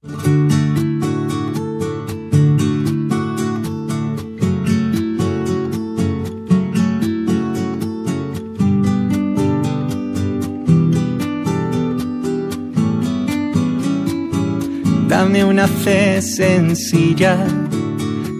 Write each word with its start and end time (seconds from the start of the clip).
Dame 0.00 0.14
una 15.44 15.66
fe 15.66 16.22
sencilla, 16.22 17.44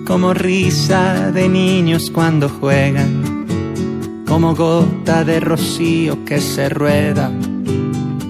como 0.06 0.32
risa 0.32 1.32
de 1.32 1.48
niños 1.48 2.12
cuando 2.12 2.48
juegan, 2.48 3.46
como 4.29 4.54
gota 4.54 5.25
de 5.25 5.40
rocío 5.40 6.25
que 6.25 6.40
se 6.40 6.68
rueda, 6.68 7.32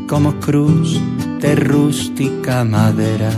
como 0.07 0.41
cruz 0.41 0.99
de 1.41 1.55
rústica 1.55 2.65
madera. 2.65 3.31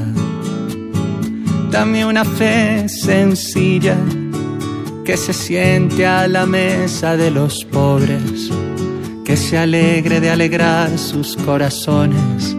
Dame 1.71 2.05
una 2.05 2.25
fe 2.25 2.89
sencilla 2.89 3.97
que 5.05 5.17
se 5.17 5.33
siente 5.33 6.07
a 6.07 6.27
la 6.29 6.47
mesa 6.47 7.17
de 7.17 7.31
los 7.31 7.65
pobres, 7.65 8.51
que 9.25 9.37
se 9.37 9.59
alegre 9.59 10.21
de 10.21 10.31
alegrar 10.31 10.99
sus 10.99 11.37
corazones 11.37 12.57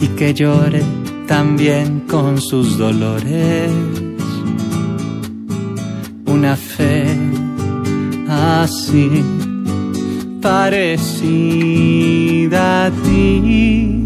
y 0.00 0.08
que 0.08 0.34
llore 0.34 0.82
también 1.26 2.00
con 2.00 2.40
sus 2.40 2.78
dolores. 2.78 3.70
Una 6.26 6.56
fe 6.56 7.04
así 8.28 9.24
parecida 10.44 11.44
a 12.86 12.90
ti, 12.90 14.03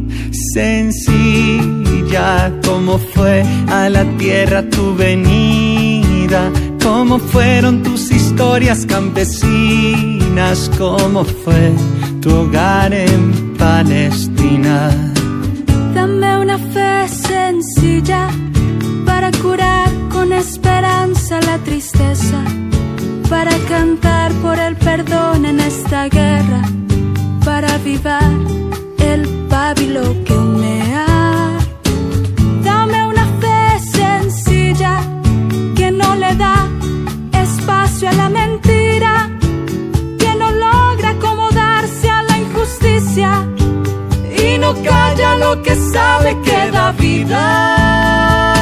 sencilla 0.59 2.53
como 2.67 2.99
fue 2.99 3.45
a 3.69 3.89
la 3.89 4.05
tierra 4.17 4.69
tu 4.69 4.93
venida, 4.97 6.51
como 6.83 7.21
fueron 7.21 7.85
tus 7.85 8.11
historias 8.11 8.85
campesinas, 8.85 10.69
como 10.77 11.23
fue 11.25 11.73
tu 12.21 12.31
hogar 12.35 12.93
en 12.93 13.55
Palestina. 13.57 14.91
Dame 15.95 16.39
una 16.39 16.59
fe 16.59 17.07
sencilla 17.09 18.29
para 19.07 19.31
curar 19.31 19.89
con 20.11 20.33
esperanza 20.33 21.41
la 21.41 21.59
tristeza, 21.59 22.43
para 23.31 23.57
cantar 23.69 24.33
por 24.43 24.59
el 24.59 24.75
perdón 24.75 25.47
en 25.47 25.61
esta 25.61 26.09
guerra, 26.09 26.63
para 27.45 27.75
avivar 27.77 28.59
el 29.69 29.75
pábilo 29.75 30.25
que 30.25 30.33
humea. 30.33 31.59
Dame 32.63 33.05
una 33.05 33.27
fe 33.41 33.81
sencilla 33.81 35.01
que 35.77 35.91
no 35.91 36.15
le 36.15 36.35
da 36.37 36.67
espacio 37.33 38.09
a 38.09 38.13
la 38.13 38.29
mentira, 38.29 39.29
que 40.19 40.35
no 40.37 40.51
logra 40.51 41.11
acomodarse 41.11 42.09
a 42.09 42.23
la 42.23 42.39
injusticia 42.39 43.47
y 44.43 44.59
no 44.59 44.75
calla 44.83 45.37
lo 45.37 45.63
que 45.63 45.75
sabe 45.77 46.41
que 46.43 46.71
da 46.71 46.93
vida. 46.93 48.58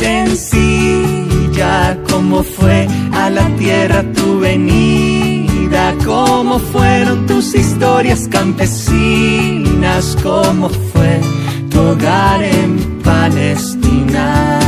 Sencilla 0.00 1.98
como 2.10 2.42
fue 2.42 2.88
a 3.12 3.28
la 3.28 3.46
tierra 3.58 4.02
tu 4.14 4.40
venida, 4.40 5.94
como 6.06 6.58
fueron 6.58 7.26
tus 7.26 7.54
historias 7.54 8.26
campesinas, 8.26 10.16
como 10.22 10.70
fue 10.70 11.20
tu 11.68 11.80
hogar 11.80 12.42
en 12.42 12.98
Palestina. 13.04 14.58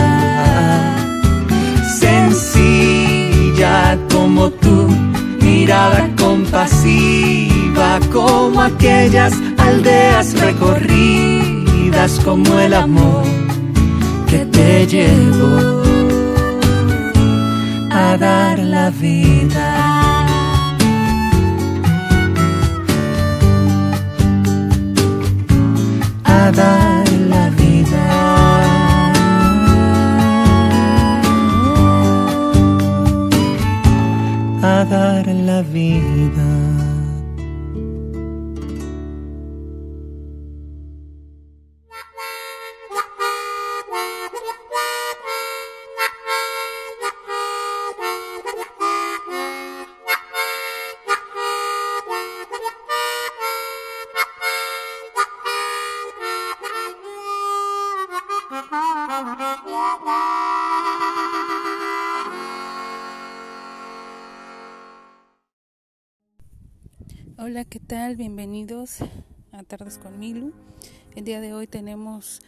Sencilla 1.99 3.97
como 4.13 4.51
tu 4.51 4.87
mirada 5.41 6.11
compasiva, 6.19 7.99
como 8.13 8.61
aquellas 8.61 9.33
aldeas 9.57 10.39
recorridas, 10.39 12.21
como 12.23 12.59
el 12.59 12.75
amor 12.75 13.42
que 14.33 14.47
te 14.47 14.87
llevó 14.87 15.83
a 17.91 18.17
dar 18.17 18.59
la 18.59 18.89
vida. 18.89 19.69
A 26.25 26.51
dar 26.63 27.07
la 27.33 27.45
vida. 27.61 28.05
A 34.63 34.85
dar 34.95 35.27
la 35.29 35.61
vida. 35.63 36.52
Hola, 67.53 67.67
¿qué 67.67 67.81
tal? 67.81 68.17
Bienvenidos 68.17 69.01
a 69.53 69.63
Tardes 69.63 69.99
con 69.99 70.19
Milu. 70.19 70.55
El 71.15 71.27
día 71.27 71.39
de 71.43 71.53
hoy 71.53 71.67
tenemos 71.67 72.41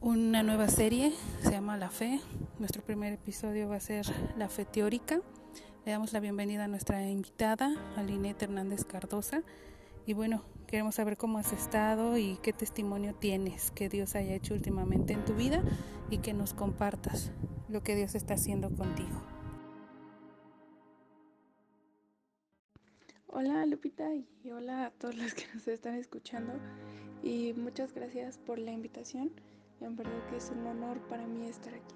una 0.00 0.42
nueva 0.42 0.66
serie, 0.66 1.12
se 1.44 1.52
llama 1.52 1.76
La 1.76 1.88
Fe. 1.88 2.18
Nuestro 2.58 2.82
primer 2.82 3.12
episodio 3.12 3.68
va 3.68 3.76
a 3.76 3.80
ser 3.80 4.04
La 4.36 4.48
Fe 4.48 4.64
Teórica. 4.64 5.20
Le 5.86 5.92
damos 5.92 6.12
la 6.12 6.18
bienvenida 6.18 6.64
a 6.64 6.66
nuestra 6.66 7.08
invitada, 7.08 7.76
Aline 7.94 8.34
Hernández 8.36 8.84
Cardosa. 8.84 9.44
Y 10.04 10.14
bueno, 10.14 10.42
queremos 10.66 10.96
saber 10.96 11.16
cómo 11.16 11.38
has 11.38 11.52
estado 11.52 12.18
y 12.18 12.36
qué 12.42 12.52
testimonio 12.52 13.14
tienes 13.14 13.70
que 13.70 13.88
Dios 13.88 14.16
haya 14.16 14.34
hecho 14.34 14.54
últimamente 14.54 15.12
en 15.12 15.24
tu 15.24 15.34
vida 15.34 15.62
y 16.10 16.18
que 16.18 16.34
nos 16.34 16.54
compartas 16.54 17.30
lo 17.68 17.84
que 17.84 17.94
Dios 17.94 18.16
está 18.16 18.34
haciendo 18.34 18.74
contigo. 18.74 19.33
Todos 24.98 25.14
los 25.16 25.34
que 25.34 25.44
nos 25.54 25.66
están 25.68 25.94
escuchando 25.94 26.52
y 27.22 27.52
muchas 27.54 27.92
gracias 27.92 28.38
por 28.38 28.58
la 28.58 28.72
invitación. 28.72 29.30
En 29.80 29.96
verdad 29.96 30.12
que 30.30 30.36
es 30.36 30.50
un 30.50 30.66
honor 30.66 30.98
para 31.08 31.26
mí 31.26 31.46
estar 31.46 31.74
aquí 31.74 31.94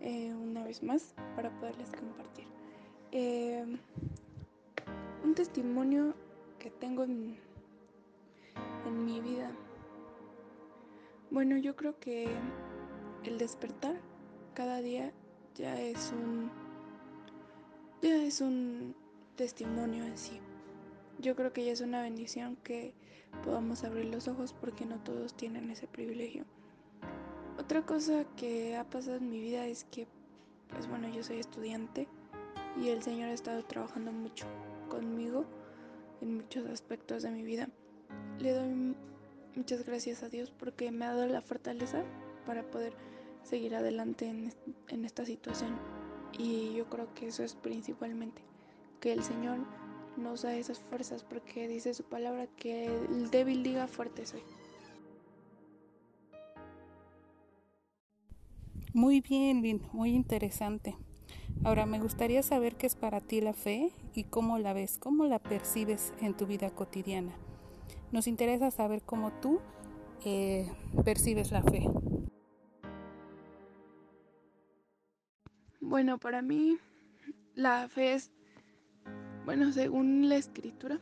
eh, 0.00 0.32
una 0.34 0.64
vez 0.64 0.82
más 0.82 1.14
para 1.34 1.50
poderles 1.58 1.90
compartir. 1.90 2.46
Eh, 3.12 3.64
un 5.24 5.34
testimonio 5.34 6.14
que 6.58 6.70
tengo 6.70 7.04
en, 7.04 7.36
en 8.86 9.04
mi 9.04 9.20
vida. 9.20 9.50
Bueno, 11.30 11.56
yo 11.56 11.76
creo 11.76 11.98
que 11.98 12.28
el 13.24 13.38
despertar 13.38 14.00
cada 14.54 14.80
día 14.80 15.12
ya 15.54 15.80
es 15.80 16.12
un 16.12 16.50
ya 18.00 18.22
es 18.22 18.40
un 18.40 18.94
testimonio 19.36 20.04
en 20.04 20.16
sí. 20.16 20.40
Yo 21.18 21.34
creo 21.34 21.52
que 21.52 21.64
ya 21.64 21.72
es 21.72 21.80
una 21.80 22.02
bendición 22.02 22.56
que 22.62 22.94
podamos 23.44 23.84
abrir 23.84 24.06
los 24.06 24.28
ojos 24.28 24.52
porque 24.52 24.86
no 24.86 24.98
todos 25.00 25.34
tienen 25.34 25.70
ese 25.70 25.86
privilegio. 25.86 26.44
Otra 27.58 27.84
cosa 27.84 28.24
que 28.36 28.76
ha 28.76 28.84
pasado 28.84 29.16
en 29.16 29.28
mi 29.28 29.40
vida 29.40 29.66
es 29.66 29.84
que, 29.84 30.06
pues 30.68 30.88
bueno, 30.88 31.08
yo 31.08 31.24
soy 31.24 31.40
estudiante 31.40 32.06
y 32.80 32.90
el 32.90 33.02
Señor 33.02 33.30
ha 33.30 33.32
estado 33.32 33.64
trabajando 33.64 34.12
mucho 34.12 34.46
conmigo 34.88 35.44
en 36.20 36.36
muchos 36.36 36.66
aspectos 36.66 37.24
de 37.24 37.30
mi 37.30 37.42
vida. 37.42 37.68
Le 38.38 38.52
doy 38.52 38.94
muchas 39.56 39.84
gracias 39.84 40.22
a 40.22 40.28
Dios 40.28 40.52
porque 40.52 40.92
me 40.92 41.04
ha 41.04 41.14
dado 41.14 41.26
la 41.26 41.42
fortaleza 41.42 42.04
para 42.46 42.62
poder 42.70 42.92
seguir 43.42 43.74
adelante 43.74 44.26
en, 44.26 44.52
en 44.88 45.04
esta 45.04 45.24
situación 45.24 45.78
Y 46.38 46.74
yo 46.74 46.88
creo 46.88 47.12
que 47.14 47.28
eso 47.28 47.42
es 47.42 47.54
principalmente, 47.54 48.42
que 49.00 49.12
el 49.12 49.22
Señor 49.22 49.58
nos 50.18 50.42
da 50.42 50.54
esas 50.54 50.78
fuerzas 50.80 51.24
porque 51.24 51.68
dice 51.68 51.94
su 51.94 52.04
palabra 52.04 52.46
que 52.46 52.86
el 52.86 53.30
débil 53.30 53.62
diga 53.62 53.86
fuerte 53.86 54.26
soy. 54.26 54.42
Muy 58.94 59.20
bien, 59.20 59.62
Lynn, 59.62 59.82
muy 59.92 60.10
interesante. 60.10 60.96
Ahora 61.64 61.86
me 61.86 62.00
gustaría 62.00 62.42
saber 62.42 62.76
qué 62.76 62.86
es 62.86 62.94
para 62.94 63.20
ti 63.20 63.40
la 63.40 63.52
fe 63.52 63.92
y 64.14 64.24
cómo 64.24 64.58
la 64.58 64.72
ves, 64.72 64.98
cómo 64.98 65.24
la 65.24 65.38
percibes 65.38 66.12
en 66.20 66.36
tu 66.36 66.46
vida 66.46 66.70
cotidiana. 66.70 67.32
Nos 68.12 68.26
interesa 68.26 68.70
saber 68.70 69.02
cómo 69.02 69.32
tú 69.40 69.60
eh, 70.24 70.70
percibes 71.04 71.52
la 71.52 71.62
fe. 71.62 71.84
Bueno, 75.80 76.18
para 76.18 76.42
mí 76.42 76.78
la 77.54 77.88
fe 77.88 78.14
es, 78.14 78.30
bueno, 79.48 79.72
según 79.72 80.28
la 80.28 80.36
escritura, 80.36 80.98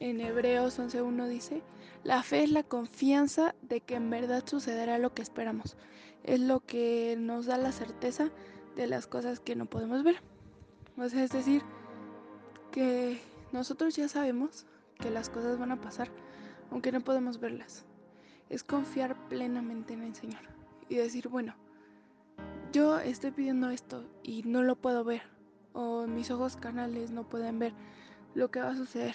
en 0.00 0.18
Hebreos 0.18 0.78
11.1 0.78 1.28
dice, 1.28 1.62
la 2.04 2.22
fe 2.22 2.44
es 2.44 2.50
la 2.50 2.62
confianza 2.62 3.54
de 3.60 3.82
que 3.82 3.96
en 3.96 4.08
verdad 4.08 4.42
sucederá 4.46 4.96
lo 4.96 5.12
que 5.12 5.20
esperamos. 5.20 5.76
Es 6.24 6.40
lo 6.40 6.60
que 6.60 7.14
nos 7.18 7.44
da 7.44 7.58
la 7.58 7.72
certeza 7.72 8.30
de 8.76 8.86
las 8.86 9.06
cosas 9.06 9.40
que 9.40 9.54
no 9.54 9.66
podemos 9.66 10.04
ver. 10.04 10.22
O 10.96 11.06
sea, 11.10 11.22
es 11.22 11.32
decir, 11.32 11.60
que 12.72 13.20
nosotros 13.52 13.94
ya 13.94 14.08
sabemos 14.08 14.64
que 14.98 15.10
las 15.10 15.28
cosas 15.28 15.58
van 15.58 15.72
a 15.72 15.80
pasar, 15.82 16.08
aunque 16.70 16.92
no 16.92 17.02
podemos 17.02 17.38
verlas. 17.38 17.84
Es 18.48 18.64
confiar 18.64 19.28
plenamente 19.28 19.92
en 19.92 20.02
el 20.02 20.14
Señor 20.14 20.40
y 20.88 20.94
decir, 20.94 21.28
bueno, 21.28 21.56
yo 22.72 22.98
estoy 22.98 23.32
pidiendo 23.32 23.68
esto 23.68 24.08
y 24.22 24.44
no 24.44 24.62
lo 24.62 24.76
puedo 24.76 25.04
ver, 25.04 25.35
o 25.76 26.06
mis 26.06 26.30
ojos 26.30 26.56
canales 26.56 27.10
no 27.10 27.28
pueden 27.28 27.58
ver 27.58 27.72
lo 28.34 28.50
que 28.50 28.60
va 28.60 28.70
a 28.70 28.76
suceder. 28.76 29.14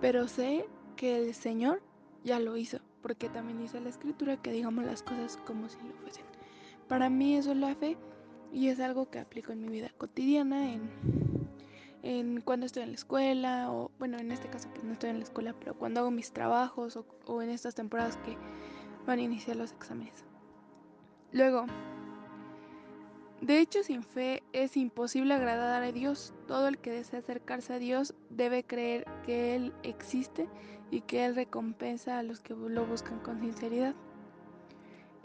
Pero 0.00 0.26
sé 0.26 0.66
que 0.96 1.16
el 1.16 1.34
Señor 1.34 1.82
ya 2.24 2.40
lo 2.40 2.56
hizo, 2.56 2.78
porque 3.02 3.28
también 3.28 3.58
dice 3.58 3.80
la 3.80 3.90
escritura 3.90 4.36
que 4.38 4.50
digamos 4.50 4.84
las 4.84 5.02
cosas 5.02 5.36
como 5.46 5.68
si 5.68 5.78
lo 5.86 5.94
fuesen. 5.94 6.24
Para 6.88 7.10
mí 7.10 7.36
eso 7.36 7.52
es 7.52 7.58
la 7.58 7.74
fe 7.74 7.96
y 8.52 8.68
es 8.68 8.80
algo 8.80 9.10
que 9.10 9.18
aplico 9.18 9.52
en 9.52 9.62
mi 9.62 9.68
vida 9.68 9.90
cotidiana, 9.98 10.74
en, 12.02 12.40
cuando 12.40 12.66
estoy 12.66 12.82
en 12.82 12.90
la 12.90 12.96
escuela, 12.96 13.70
o 13.70 13.90
bueno, 13.98 14.18
en 14.18 14.32
este 14.32 14.48
caso 14.48 14.68
pues 14.70 14.84
no 14.84 14.92
estoy 14.92 15.10
en 15.10 15.18
la 15.18 15.24
escuela, 15.24 15.54
pero 15.58 15.74
cuando 15.74 16.00
hago 16.00 16.10
mis 16.10 16.32
trabajos 16.32 16.98
o 17.26 17.42
en 17.42 17.50
estas 17.50 17.74
temporadas 17.74 18.16
que 18.18 18.36
van 19.06 19.18
a 19.18 19.22
iniciar 19.22 19.56
los 19.56 19.72
exámenes. 19.72 20.24
Luego, 21.30 21.66
de 23.42 23.58
hecho, 23.58 23.82
sin 23.82 24.04
fe 24.04 24.44
es 24.52 24.76
imposible 24.76 25.34
agradar 25.34 25.82
a 25.82 25.90
Dios. 25.90 26.32
Todo 26.46 26.68
el 26.68 26.78
que 26.78 26.92
desea 26.92 27.18
acercarse 27.18 27.74
a 27.74 27.80
Dios 27.80 28.14
debe 28.30 28.62
creer 28.62 29.04
que 29.26 29.56
Él 29.56 29.72
existe 29.82 30.48
y 30.92 31.00
que 31.00 31.24
Él 31.24 31.34
recompensa 31.34 32.20
a 32.20 32.22
los 32.22 32.38
que 32.38 32.54
lo 32.54 32.86
buscan 32.86 33.18
con 33.18 33.40
sinceridad. 33.40 33.96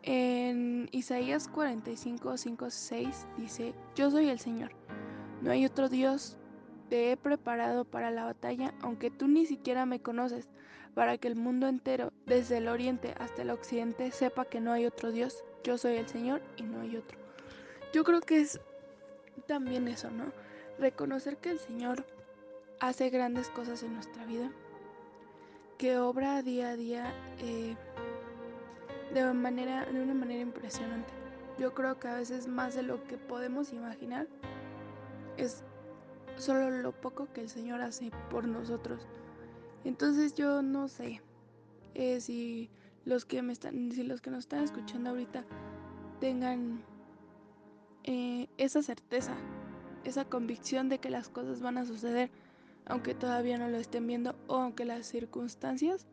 En 0.02 0.90
Isaías 0.92 1.48
45, 1.48 2.38
5, 2.38 2.70
6 2.72 3.28
dice, 3.38 3.76
Yo 3.94 4.10
soy 4.10 4.30
el 4.30 4.40
Señor, 4.40 4.72
no 5.44 5.52
hay 5.52 5.68
otro 5.68 5.88
Dios, 5.88 6.38
te 6.90 7.12
he 7.12 7.18
preparado 7.18 7.86
para 7.86 8.10
la 8.10 8.26
batalla, 8.26 8.74
aunque 8.82 9.12
tú 9.12 9.28
ni 9.28 9.46
siquiera 9.46 9.86
me 9.86 10.02
conoces, 10.02 10.50
para 10.96 11.20
que 11.20 11.28
el 11.28 11.36
mundo 11.36 11.68
entero, 11.68 12.12
desde 12.26 12.58
el 12.58 12.68
oriente 12.68 13.14
hasta 13.20 13.44
el 13.44 13.52
occidente, 13.52 14.10
sepa 14.10 14.46
que 14.46 14.60
no 14.60 14.72
hay 14.72 14.88
otro 14.88 15.12
Dios, 15.12 15.44
yo 15.64 15.78
soy 15.78 15.98
el 15.98 16.08
Señor 16.08 16.42
y 16.56 16.64
no 16.64 16.82
hay 16.82 16.98
otro. 16.98 17.27
Yo 17.94 18.04
creo 18.04 18.22
que 18.22 18.42
es 18.42 18.60
también 19.48 19.88
eso, 19.88 20.10
¿no? 20.12 20.26
Reconocer 20.78 21.38
que 21.38 21.52
el 21.52 21.60
Señor 21.60 22.06
hace 22.80 23.10
grandes 23.10 23.50
cosas 23.50 23.84
en 23.84 23.94
nuestra 23.94 24.26
vida, 24.26 24.52
que 25.78 25.98
obra 25.98 26.42
día 26.42 26.70
a 26.70 26.76
día 26.76 27.14
eh, 27.40 27.76
de, 29.14 29.34
manera, 29.34 29.86
de 29.86 30.02
una 30.02 30.14
manera 30.14 30.42
impresionante. 30.42 31.14
Yo 31.58 31.74
creo 31.74 32.00
que 32.00 32.08
a 32.08 32.16
veces 32.16 32.48
más 32.48 32.76
de 32.76 32.84
lo 32.84 33.04
que 33.06 33.18
podemos 33.18 33.74
imaginar 33.74 34.28
es 35.38 35.64
solo 36.36 36.70
lo 36.70 36.92
poco 36.92 37.28
que 37.34 37.42
el 37.42 37.50
Señor 37.50 37.82
hace 37.82 38.12
por 38.30 38.48
nosotros. 38.48 39.08
Entonces 39.84 40.36
yo 40.36 40.62
no 40.62 40.88
sé 40.88 41.22
eh, 41.96 42.20
si 42.20 42.70
los 43.06 43.26
que 43.26 43.42
me 43.42 43.54
están, 43.54 43.92
si 43.92 44.04
los 44.04 44.22
que 44.22 44.30
nos 44.30 44.40
están 44.40 44.64
escuchando 44.64 45.12
ahorita 45.12 45.46
tengan 46.20 46.84
eh, 48.08 48.48
esa 48.58 48.82
certeza, 48.82 49.36
esa 50.06 50.24
convicción 50.24 50.88
de 50.88 51.00
que 51.00 51.10
las 51.10 51.28
cosas 51.28 51.62
van 51.62 51.78
a 51.78 51.86
suceder, 51.86 52.32
aunque 52.86 53.14
todavía 53.14 53.58
no 53.58 53.68
lo 53.68 53.78
estén 53.78 54.08
viendo 54.08 54.34
o 54.48 54.56
aunque 54.56 54.86
las 54.86 55.06
circunstancias 55.08 56.08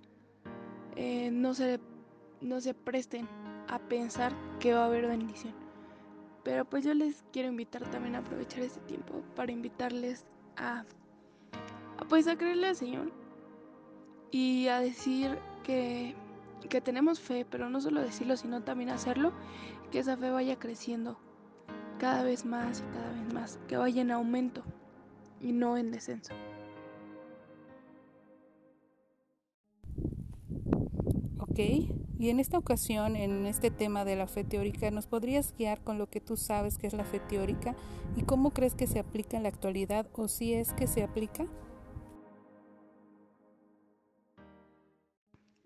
eh, 0.96 1.30
no, 1.30 1.54
se, 1.54 1.78
no 2.40 2.60
se 2.60 2.74
presten 2.74 3.28
a 3.68 3.78
pensar 3.78 4.32
que 4.58 4.74
va 4.74 4.82
a 4.82 4.86
haber 4.86 5.06
bendición. 5.06 5.54
Pero 6.42 6.64
pues 6.64 6.84
yo 6.84 6.94
les 6.94 7.24
quiero 7.32 7.48
invitar 7.48 7.88
también 7.92 8.16
a 8.16 8.18
aprovechar 8.18 8.64
este 8.64 8.80
tiempo 8.80 9.22
para 9.36 9.52
invitarles 9.52 10.26
a, 10.56 10.84
a 11.98 12.04
pues 12.08 12.26
a 12.26 12.36
creerle 12.36 12.66
al 12.66 12.76
Señor 12.76 13.12
y 14.32 14.66
a 14.66 14.80
decir 14.80 15.38
que, 15.62 16.16
que 16.68 16.80
tenemos 16.80 17.20
fe, 17.20 17.46
pero 17.48 17.70
no 17.70 17.80
solo 17.80 18.00
decirlo, 18.00 18.36
sino 18.36 18.64
también 18.64 18.90
hacerlo, 18.90 19.32
que 19.92 20.00
esa 20.00 20.16
fe 20.16 20.30
vaya 20.30 20.58
creciendo 20.58 21.16
cada 22.04 22.22
vez 22.22 22.44
más 22.44 22.80
y 22.80 22.94
cada 22.94 23.12
vez 23.12 23.32
más, 23.32 23.58
que 23.66 23.78
vaya 23.78 24.02
en 24.02 24.10
aumento 24.10 24.62
y 25.40 25.52
no 25.52 25.78
en 25.78 25.90
descenso. 25.90 26.34
Ok, 31.38 31.58
y 32.18 32.28
en 32.28 32.40
esta 32.40 32.58
ocasión, 32.58 33.16
en 33.16 33.46
este 33.46 33.70
tema 33.70 34.04
de 34.04 34.16
la 34.16 34.26
fe 34.26 34.44
teórica, 34.44 34.90
¿nos 34.90 35.06
podrías 35.06 35.54
guiar 35.56 35.82
con 35.82 35.96
lo 35.96 36.10
que 36.10 36.20
tú 36.20 36.36
sabes 36.36 36.76
que 36.76 36.86
es 36.86 36.92
la 36.92 37.06
fe 37.06 37.20
teórica 37.20 37.74
y 38.16 38.22
cómo 38.24 38.50
crees 38.50 38.74
que 38.74 38.86
se 38.86 38.98
aplica 38.98 39.38
en 39.38 39.44
la 39.44 39.48
actualidad 39.48 40.06
o 40.12 40.28
si 40.28 40.52
es 40.52 40.74
que 40.74 40.86
se 40.86 41.02
aplica? 41.02 41.46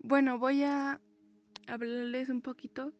Bueno, 0.01 0.39
voy 0.39 0.63
a 0.63 1.01
hablarles 1.67 2.29
un 2.29 2.41
poquito 2.41 2.93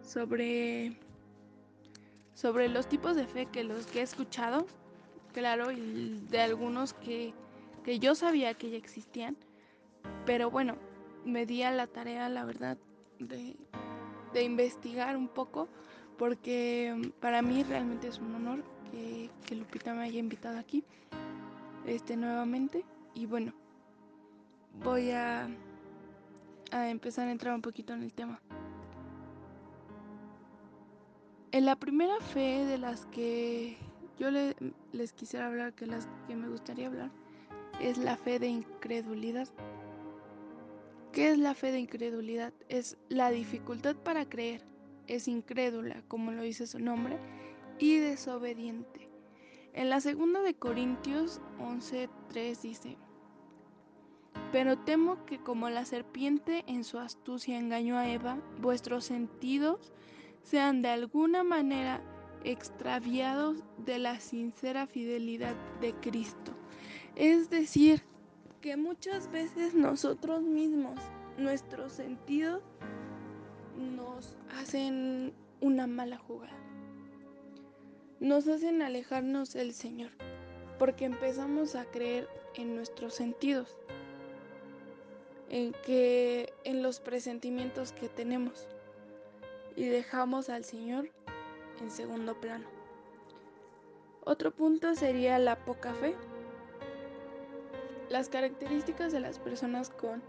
sobre 0.00 0.98
sobre 2.38 2.68
los 2.68 2.88
tipos 2.88 3.16
de 3.16 3.26
fe 3.26 3.46
que 3.46 3.64
los 3.64 3.84
que 3.88 3.98
he 3.98 4.02
escuchado, 4.02 4.64
claro, 5.32 5.72
y 5.72 6.20
de 6.30 6.40
algunos 6.40 6.94
que, 6.94 7.34
que 7.82 7.98
yo 7.98 8.14
sabía 8.14 8.54
que 8.54 8.70
ya 8.70 8.76
existían, 8.76 9.36
pero 10.24 10.48
bueno, 10.48 10.76
me 11.24 11.46
di 11.46 11.64
a 11.64 11.72
la 11.72 11.88
tarea, 11.88 12.28
la 12.28 12.44
verdad, 12.44 12.78
de, 13.18 13.56
de 14.32 14.42
investigar 14.44 15.16
un 15.16 15.26
poco, 15.26 15.68
porque 16.16 17.10
para 17.18 17.42
mí 17.42 17.64
realmente 17.64 18.06
es 18.06 18.20
un 18.20 18.32
honor 18.36 18.62
que, 18.92 19.30
que 19.44 19.56
Lupita 19.56 19.92
me 19.92 20.04
haya 20.04 20.20
invitado 20.20 20.60
aquí 20.60 20.84
este, 21.86 22.16
nuevamente. 22.16 22.84
Y 23.14 23.26
bueno, 23.26 23.52
voy 24.84 25.10
a, 25.10 25.48
a 26.70 26.88
empezar 26.88 27.26
a 27.26 27.32
entrar 27.32 27.52
un 27.52 27.62
poquito 27.62 27.94
en 27.94 28.04
el 28.04 28.12
tema. 28.12 28.40
En 31.50 31.64
la 31.64 31.76
primera 31.76 32.20
fe 32.20 32.66
de 32.66 32.76
las 32.76 33.06
que 33.06 33.78
yo 34.18 34.30
le, 34.30 34.54
les 34.92 35.14
quisiera 35.14 35.46
hablar, 35.46 35.72
que 35.72 35.86
las 35.86 36.06
que 36.26 36.36
me 36.36 36.46
gustaría 36.46 36.88
hablar, 36.88 37.10
es 37.80 37.96
la 37.96 38.18
fe 38.18 38.38
de 38.38 38.48
incredulidad. 38.48 39.48
¿Qué 41.10 41.30
es 41.30 41.38
la 41.38 41.54
fe 41.54 41.72
de 41.72 41.80
incredulidad? 41.80 42.52
Es 42.68 42.98
la 43.08 43.30
dificultad 43.30 43.96
para 43.96 44.28
creer. 44.28 44.62
Es 45.06 45.26
incrédula, 45.26 46.02
como 46.06 46.32
lo 46.32 46.42
dice 46.42 46.66
su 46.66 46.80
nombre, 46.80 47.18
y 47.78 47.96
desobediente. 47.96 49.08
En 49.72 49.88
la 49.88 50.00
segunda 50.02 50.42
de 50.42 50.52
Corintios 50.52 51.40
11:3 51.60 52.60
dice, 52.60 52.98
pero 54.52 54.78
temo 54.78 55.24
que 55.24 55.38
como 55.38 55.70
la 55.70 55.86
serpiente 55.86 56.64
en 56.66 56.84
su 56.84 56.98
astucia 56.98 57.58
engañó 57.58 57.96
a 57.96 58.10
Eva, 58.10 58.38
vuestros 58.60 59.04
sentidos 59.04 59.92
sean 60.42 60.82
de 60.82 60.88
alguna 60.88 61.44
manera 61.44 62.00
extraviados 62.44 63.62
de 63.84 63.98
la 63.98 64.20
sincera 64.20 64.86
fidelidad 64.86 65.54
de 65.80 65.92
Cristo. 65.94 66.52
Es 67.16 67.50
decir, 67.50 68.02
que 68.60 68.76
muchas 68.76 69.30
veces 69.30 69.74
nosotros 69.74 70.42
mismos, 70.42 70.98
nuestros 71.36 71.92
sentidos, 71.92 72.62
nos 73.76 74.36
hacen 74.56 75.32
una 75.60 75.86
mala 75.86 76.18
jugada. 76.18 76.56
Nos 78.20 78.48
hacen 78.48 78.82
alejarnos 78.82 79.52
del 79.52 79.72
Señor, 79.72 80.10
porque 80.78 81.04
empezamos 81.04 81.76
a 81.76 81.84
creer 81.84 82.28
en 82.54 82.74
nuestros 82.74 83.14
sentidos, 83.14 83.76
en 85.50 85.72
que 85.84 86.52
en 86.64 86.82
los 86.82 87.00
presentimientos 87.00 87.92
que 87.92 88.08
tenemos 88.08 88.66
y 89.78 89.86
dejamos 89.86 90.48
al 90.48 90.64
Señor 90.64 91.08
en 91.80 91.90
segundo 91.92 92.34
plano. 92.40 92.66
Otro 94.24 94.50
punto 94.50 94.96
sería 94.96 95.38
la 95.38 95.64
poca 95.64 95.94
fe. 95.94 96.16
Las 98.10 98.28
características 98.28 99.12
de 99.12 99.20
las 99.20 99.38
personas 99.38 99.90
con, 99.90 100.20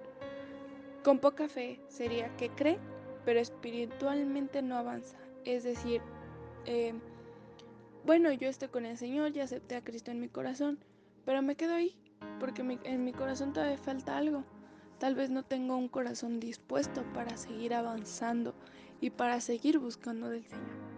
con 1.04 1.18
poca 1.18 1.50
fe 1.50 1.82
sería 1.88 2.30
que 2.38 2.50
cree, 2.50 2.78
pero 3.26 3.40
espiritualmente 3.40 4.62
no 4.62 4.78
avanza. 4.78 5.18
Es 5.46 5.64
decir, 5.64 6.02
eh, 6.66 6.94
bueno, 8.06 8.32
yo 8.32 8.50
estoy 8.50 8.68
con 8.68 8.86
el 8.86 8.98
Señor, 8.98 9.32
ya 9.32 9.46
acepté 9.46 9.78
a 9.78 9.84
Cristo 9.84 10.12
en 10.12 10.20
mi 10.20 10.30
corazón, 10.30 10.78
pero 11.26 11.42
me 11.42 11.56
quedo 11.56 11.74
ahí, 11.74 11.96
porque 12.40 12.62
en 12.84 13.04
mi 13.04 13.14
corazón 13.14 13.52
todavía 13.52 13.80
falta 13.80 14.16
algo. 14.16 14.44
Tal 15.00 15.16
vez 15.16 15.30
no 15.30 15.44
tengo 15.44 15.78
un 15.78 15.88
corazón 15.88 16.40
dispuesto 16.42 17.04
para 17.14 17.38
seguir 17.38 17.74
avanzando 17.74 18.54
y 19.00 19.10
para 19.12 19.40
seguir 19.40 19.80
buscando 19.80 20.30
del 20.30 20.46
Señor. 20.46 20.90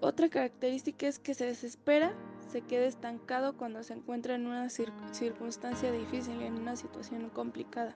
Otra 0.00 0.30
característica 0.30 1.06
es 1.06 1.18
que 1.18 1.34
se 1.34 1.44
desespera, 1.44 2.14
se 2.48 2.62
queda 2.62 2.86
estancado 2.86 3.54
cuando 3.54 3.82
se 3.82 3.92
encuentra 3.92 4.34
en 4.34 4.46
una 4.46 4.70
circunstancia 4.70 5.92
difícil, 5.92 6.40
en 6.40 6.54
una 6.54 6.74
situación 6.74 7.28
complicada. 7.28 7.94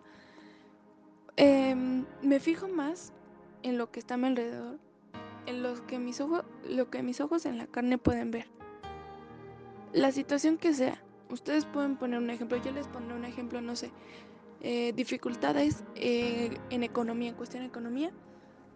Em, 1.37 2.05
me 2.23 2.39
fijo 2.39 2.69
más 2.69 3.13
en 3.63 3.79
lo 3.79 3.91
que 3.91 4.01
está 4.01 4.15
a 4.15 4.17
mi 4.19 4.27
alrededor, 4.27 4.79
en 5.47 5.63
que, 5.87 5.99
mis 5.99 6.23
lo 6.69 6.91
que 6.91 7.03
mis 7.03 7.21
ojos 7.23 7.47
en 7.47 7.57
la 7.57 7.67
carne 7.67 7.97
pueden 7.97 8.31
ver. 8.31 8.47
La 9.95 10.13
situación 10.13 10.59
que 10.59 10.75
sea, 10.75 11.03
ustedes 11.31 11.65
pueden 11.65 11.97
poner 11.97 12.19
un 12.19 12.29
ejemplo, 12.29 12.59
yo 12.59 12.71
les 12.71 12.87
pondré 12.87 13.17
un 13.17 13.25
ejemplo, 13.25 13.61
no 13.61 13.75
sé, 13.77 13.91
eh, 14.61 14.93
dificultades 14.95 15.85
eh, 15.95 16.57
en 16.71 16.83
economía, 16.83 17.31
en 17.31 17.35
cuestión 17.35 17.63
de 17.63 17.69
economía. 17.69 18.11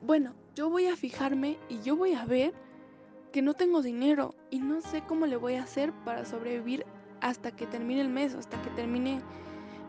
Bueno, 0.02 0.34
yo 0.54 0.70
voy 0.70 0.86
a 0.86 0.96
fijarme 0.96 1.58
y 1.68 1.80
yo 1.80 1.96
voy 1.96 2.14
a 2.14 2.24
ver 2.24 2.54
que 3.32 3.42
no 3.42 3.54
tengo 3.54 3.82
dinero 3.82 4.34
y 4.50 4.60
no 4.60 4.80
sé 4.80 5.02
cómo 5.02 5.26
le 5.26 5.36
voy 5.36 5.54
a 5.54 5.62
hacer 5.62 5.92
para 6.04 6.24
sobrevivir 6.24 6.86
hasta 7.20 7.50
que 7.50 7.66
termine 7.66 8.00
el 8.00 8.08
mes, 8.08 8.34
hasta 8.34 8.60
que 8.62 8.70
termine, 8.70 9.20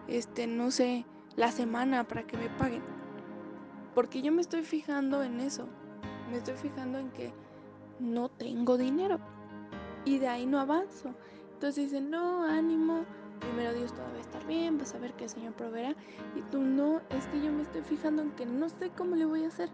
este, 0.07 0.47
no 0.47 0.71
sé, 0.71 1.05
la 1.35 1.51
semana 1.51 2.07
para 2.07 2.23
que 2.23 2.37
me 2.37 2.49
paguen. 2.49 2.81
Porque 3.93 4.21
yo 4.21 4.31
me 4.31 4.41
estoy 4.41 4.63
fijando 4.63 5.23
en 5.23 5.39
eso, 5.39 5.67
me 6.31 6.37
estoy 6.37 6.55
fijando 6.55 6.99
en 6.99 7.11
que 7.11 7.33
no 7.99 8.29
tengo 8.29 8.77
dinero 8.77 9.19
y 10.05 10.19
de 10.19 10.27
ahí 10.27 10.45
no 10.45 10.59
avanzo. 10.59 11.13
Entonces 11.53 11.85
dicen, 11.85 12.09
no, 12.09 12.43
ánimo, 12.43 13.05
primero 13.39 13.73
Dios 13.73 13.93
todo 13.93 14.05
va 14.11 14.17
a 14.17 14.21
estar 14.21 14.45
bien, 14.45 14.77
vas 14.77 14.93
a 14.93 14.99
ver 14.99 15.13
que 15.13 15.25
el 15.25 15.29
Señor 15.29 15.53
proveerá. 15.53 15.95
Y 16.35 16.41
tú 16.51 16.59
no, 16.59 17.01
es 17.09 17.25
que 17.27 17.41
yo 17.41 17.51
me 17.51 17.63
estoy 17.63 17.81
fijando 17.81 18.21
en 18.21 18.31
que 18.31 18.45
no 18.45 18.69
sé 18.69 18.91
cómo 18.95 19.15
le 19.15 19.25
voy 19.25 19.45
a 19.45 19.47
hacer 19.47 19.69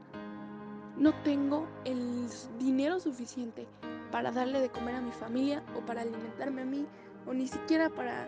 no 0.97 1.13
tengo 1.23 1.67
el 1.83 2.27
dinero 2.59 2.99
suficiente 2.99 3.67
para 4.11 4.31
darle 4.31 4.61
de 4.61 4.69
comer 4.69 4.95
a 4.95 5.01
mi 5.01 5.11
familia 5.11 5.61
o 5.75 5.81
para 5.85 6.01
alimentarme 6.01 6.61
a 6.61 6.65
mí 6.65 6.85
o 7.27 7.33
ni 7.33 7.47
siquiera 7.47 7.89
para 7.89 8.27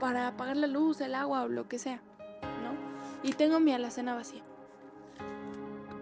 para 0.00 0.36
pagar 0.36 0.56
la 0.56 0.66
luz, 0.66 1.00
el 1.00 1.14
agua 1.14 1.44
o 1.44 1.48
lo 1.48 1.66
que 1.66 1.78
sea, 1.78 2.02
¿no? 2.62 2.74
Y 3.22 3.32
tengo 3.32 3.58
mi 3.60 3.72
alacena 3.72 4.14
vacía. 4.14 4.42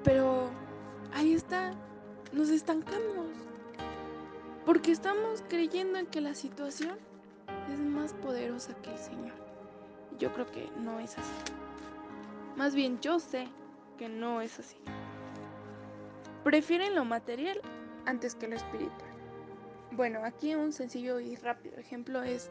Pero 0.02 0.48
ahí 1.14 1.34
está, 1.34 1.72
nos 2.32 2.48
estancamos. 2.48 3.26
Porque 4.64 4.90
estamos 4.90 5.44
creyendo 5.48 5.98
en 5.98 6.06
que 6.06 6.20
la 6.20 6.34
situación 6.34 6.96
es 7.70 7.78
más 7.78 8.12
poderosa 8.14 8.74
que 8.82 8.90
el 8.90 8.98
Señor. 8.98 9.34
Yo 10.18 10.32
creo 10.32 10.50
que 10.50 10.70
no 10.78 11.00
es 11.00 11.18
así. 11.18 11.52
Más 12.56 12.74
bien 12.74 13.00
yo 13.00 13.18
sé 13.18 13.48
que 13.98 14.08
no 14.08 14.40
es 14.40 14.58
así 14.58 14.76
prefieren 16.42 16.94
lo 16.94 17.04
material 17.04 17.60
antes 18.06 18.34
que 18.34 18.48
lo 18.48 18.56
espiritual. 18.56 19.10
Bueno, 19.92 20.24
aquí 20.24 20.54
un 20.54 20.72
sencillo 20.72 21.20
y 21.20 21.36
rápido 21.36 21.76
ejemplo 21.76 22.22
es 22.22 22.50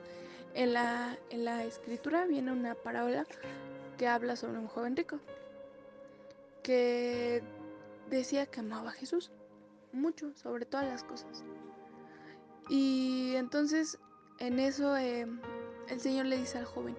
en 0.53 0.73
la, 0.73 1.17
en 1.29 1.45
la 1.45 1.63
escritura 1.63 2.25
viene 2.25 2.51
una 2.51 2.75
parábola 2.75 3.25
que 3.97 4.07
habla 4.07 4.35
sobre 4.35 4.59
un 4.59 4.67
joven 4.67 4.95
rico 4.95 5.19
que 6.63 7.41
decía 8.09 8.45
que 8.45 8.59
amaba 8.59 8.89
a 8.89 8.93
Jesús 8.93 9.31
mucho, 9.91 10.33
sobre 10.35 10.65
todas 10.65 10.87
las 10.87 11.03
cosas. 11.03 11.43
Y 12.69 13.33
entonces 13.35 13.99
en 14.41 14.57
eso 14.57 14.97
eh, 14.97 15.27
el 15.87 15.99
Señor 15.99 16.25
le 16.25 16.35
dice 16.35 16.57
al 16.57 16.65
joven, 16.65 16.97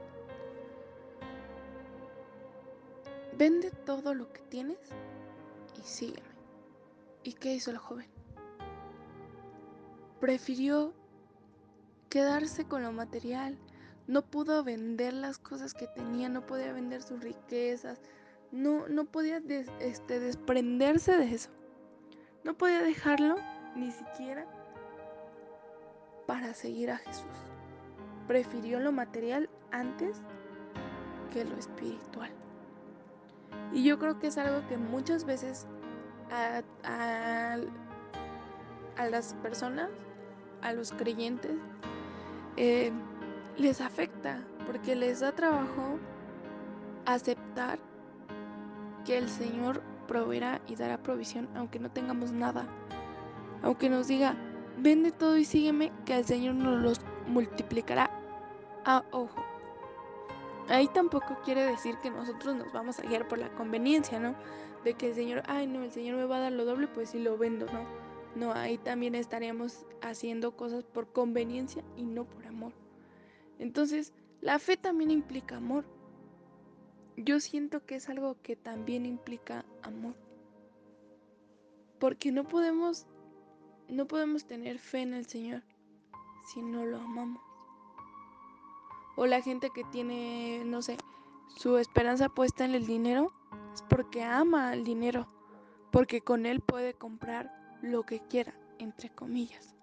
vende 3.37 3.73
todo 3.85 4.15
lo 4.15 4.33
que 4.33 4.43
tienes 4.43 4.79
y 5.77 5.83
sígueme. 5.83 6.29
¿Y 7.25 7.33
qué 7.33 7.55
hizo 7.55 7.73
el 7.73 7.79
joven? 7.79 8.07
Prefirió 10.21 10.95
quedarse 12.09 12.65
con 12.65 12.85
lo 12.85 12.93
material. 12.93 13.59
No 14.07 14.23
pudo 14.23 14.63
vender 14.63 15.13
las 15.13 15.39
cosas 15.39 15.75
que 15.75 15.89
tenía, 15.89 16.29
no 16.29 16.47
podía 16.47 16.73
vender 16.73 17.03
sus 17.03 17.21
riquezas, 17.21 18.01
no, 18.53 18.87
no 18.87 19.05
podía 19.05 19.43
este, 19.81 20.21
desprenderse 20.21 21.17
de 21.17 21.35
eso. 21.35 21.51
No 22.45 22.57
podía 22.57 22.83
dejarlo 22.83 23.35
ni 23.75 23.91
siquiera 23.91 24.47
para 26.27 26.55
seguir 26.55 26.91
a 26.91 26.99
Jesús. 26.99 27.27
Prefirió 28.27 28.81
lo 28.81 28.93
material 28.93 29.49
antes 29.71 30.23
que 31.33 31.45
lo 31.45 31.57
espiritual. 31.57 32.31
Y 33.73 33.85
yo 33.85 33.99
creo 33.99 34.19
que 34.19 34.29
es 34.29 34.39
algo 34.39 34.67
que 34.69 34.77
muchas 34.77 35.25
veces 35.25 35.67
a, 36.31 36.63
las 39.11 39.35
personas, 39.35 39.89
a 40.63 40.73
los 40.73 40.93
creyentes, 40.93 41.57
eh, 42.57 42.93
les 43.57 43.81
afecta 43.81 44.43
porque 44.67 44.95
les 44.95 45.21
da 45.21 45.33
trabajo 45.33 45.99
aceptar 47.07 47.79
que 49.05 49.19
el 49.19 49.29
Señor 49.29 49.83
proveerá 50.07 50.61
y 50.67 50.77
dará 50.77 51.03
provisión 51.03 51.49
aunque 51.55 51.79
no 51.79 51.91
tengamos 51.91 52.33
nada. 52.33 52.67
Aunque 53.63 53.89
nos 53.89 54.09
diga, 54.09 54.37
vende 54.79 55.13
todo 55.13 55.37
y 55.37 55.45
sígueme, 55.45 55.93
que 56.05 56.17
el 56.17 56.25
Señor 56.25 56.55
nos 56.55 56.83
los 56.83 57.01
multiplicará. 57.27 58.11
Ah, 58.85 59.05
ojo. 59.11 59.45
Ahí 60.69 60.89
tampoco 60.95 61.39
quiere 61.45 61.65
decir 61.65 61.97
que 62.03 62.11
nosotros 62.11 62.57
nos 62.57 62.73
vamos 62.73 62.99
a 62.99 63.03
guiar 63.03 63.27
por 63.29 63.39
la 63.39 63.49
conveniencia, 63.55 64.19
¿no? 64.19 64.35
de 64.85 64.95
que 64.95 65.09
el 65.09 65.15
Señor, 65.15 65.43
ay 65.47 65.67
no, 65.67 65.83
el 65.83 65.93
Señor 65.93 66.17
me 66.17 66.25
va 66.25 66.37
a 66.37 66.41
dar 66.41 66.53
lo 66.53 66.65
doble, 66.65 66.89
pues 66.89 67.11
sí 67.11 67.19
lo 67.19 67.39
vendo, 67.39 67.67
¿no? 67.67 67.85
No, 68.35 68.53
ahí 68.53 68.79
también 68.79 69.15
estaríamos 69.15 69.85
haciendo 70.01 70.57
cosas 70.57 70.85
por 70.85 71.13
conveniencia 71.13 71.85
y 71.97 72.05
no 72.05 72.25
por 72.25 72.47
amor. 72.47 72.73
Entonces, 73.59 74.13
la 74.41 74.59
fe 74.59 74.77
también 74.77 75.11
implica 75.11 75.57
amor. 75.57 75.85
Yo 77.17 77.41
siento 77.41 77.85
que 77.85 77.97
es 77.97 78.09
algo 78.09 78.37
que 78.43 78.57
también 78.57 79.05
implica 79.05 79.65
amor. 79.83 80.15
Porque 81.99 82.33
no 82.33 82.49
podemos 82.49 83.07
no 83.93 84.07
podemos 84.07 84.47
tener 84.47 84.79
fe 84.79 85.03
en 85.03 85.15
el 85.15 85.27
Señor 85.27 85.63
si 86.45 86.63
no 86.63 86.85
lo 86.85 86.99
amamos. 86.99 87.43
O 89.17 89.27
la 89.27 89.41
gente 89.43 89.71
que 89.75 89.85
tiene, 89.85 90.63
no 90.65 90.83
sé, 90.83 90.97
su 91.57 91.77
esperanza 91.77 92.29
puesta 92.29 92.65
en 92.65 92.75
el 92.75 92.87
dinero, 92.87 93.33
es 93.75 93.83
porque 93.83 94.23
ama 94.23 94.73
el 94.73 94.85
dinero, 94.85 95.27
porque 95.91 96.23
con 96.23 96.47
él 96.47 96.61
puede 96.61 96.95
comprar 96.95 97.53
lo 97.83 98.05
que 98.05 98.21
quiera, 98.21 98.55
entre 98.79 99.11
comillas. 99.11 99.75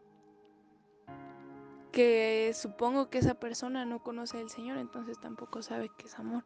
Que 1.91 2.51
supongo 2.55 3.09
que 3.09 3.19
esa 3.19 3.35
persona 3.35 3.85
no 3.85 4.01
conoce 4.01 4.39
al 4.39 4.49
Señor, 4.49 4.77
entonces 4.77 5.19
tampoco 5.19 5.61
sabe 5.61 5.89
qué 5.97 6.07
es 6.07 6.17
amor. 6.17 6.45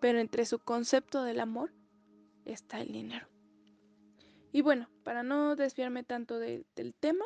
Pero 0.00 0.18
entre 0.18 0.44
su 0.44 0.58
concepto 0.58 1.22
del 1.22 1.40
amor 1.40 1.72
está 2.44 2.80
el 2.80 2.92
dinero. 2.92 3.26
Y 4.54 4.62
bueno, 4.62 4.88
para 5.02 5.24
no 5.24 5.56
desviarme 5.56 6.04
tanto 6.04 6.38
del 6.38 6.94
tema, 7.00 7.24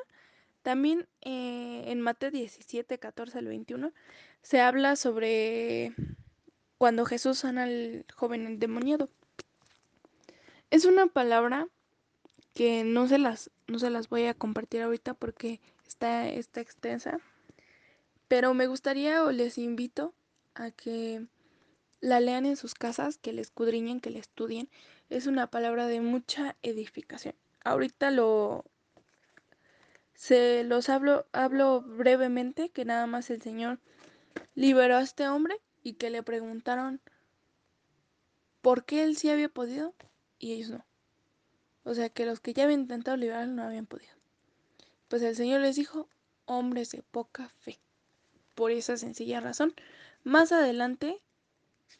también 0.62 1.06
eh, 1.20 1.82
en 1.88 2.00
Mateo 2.00 2.30
17, 2.30 2.98
14 2.98 3.40
al 3.40 3.48
21 3.48 3.92
se 4.40 4.62
habla 4.62 4.96
sobre 4.96 5.92
cuando 6.78 7.04
Jesús 7.04 7.40
sana 7.40 7.64
al 7.64 8.06
joven 8.14 8.46
endemoniado. 8.46 9.10
Es 10.70 10.86
una 10.86 11.06
palabra 11.06 11.68
que 12.54 12.82
no 12.82 13.06
se 13.08 13.18
las, 13.18 13.50
no 13.66 13.78
se 13.78 13.90
las 13.90 14.08
voy 14.08 14.24
a 14.24 14.32
compartir 14.32 14.80
ahorita 14.80 15.12
porque 15.12 15.60
está, 15.86 16.30
está 16.30 16.62
extensa. 16.62 17.18
Pero 18.26 18.54
me 18.54 18.68
gustaría 18.68 19.22
o 19.22 19.32
les 19.32 19.58
invito 19.58 20.14
a 20.54 20.70
que 20.70 21.26
la 22.00 22.20
lean 22.20 22.46
en 22.46 22.56
sus 22.56 22.72
casas, 22.72 23.18
que 23.18 23.34
la 23.34 23.42
escudriñen, 23.42 24.00
que 24.00 24.08
la 24.08 24.18
estudien. 24.18 24.70
Es 25.08 25.26
una 25.26 25.48
palabra 25.48 25.86
de 25.86 26.00
mucha 26.00 26.56
edificación. 26.62 27.34
Ahorita 27.64 28.10
lo 28.10 28.64
se 30.14 30.64
los 30.64 30.88
hablo, 30.88 31.26
hablo 31.32 31.80
brevemente 31.80 32.70
que 32.70 32.84
nada 32.84 33.06
más 33.06 33.30
el 33.30 33.40
Señor 33.40 33.78
liberó 34.56 34.96
a 34.96 35.02
este 35.02 35.28
hombre 35.28 35.60
y 35.82 35.92
que 35.92 36.10
le 36.10 36.24
preguntaron 36.24 37.00
por 38.60 38.84
qué 38.84 39.04
él 39.04 39.16
sí 39.16 39.30
había 39.30 39.48
podido 39.48 39.94
y 40.38 40.54
ellos 40.54 40.70
no. 40.70 40.84
O 41.84 41.94
sea 41.94 42.10
que 42.10 42.26
los 42.26 42.40
que 42.40 42.52
ya 42.52 42.64
habían 42.64 42.80
intentado 42.80 43.16
liberarlo 43.16 43.54
no 43.54 43.62
habían 43.62 43.86
podido. 43.86 44.12
Pues 45.06 45.22
el 45.22 45.36
Señor 45.36 45.60
les 45.60 45.76
dijo, 45.76 46.08
hombres 46.46 46.90
de 46.90 47.02
poca 47.02 47.48
fe. 47.60 47.78
Por 48.56 48.72
esa 48.72 48.96
sencilla 48.96 49.40
razón. 49.40 49.72
Más 50.24 50.50
adelante, 50.50 51.22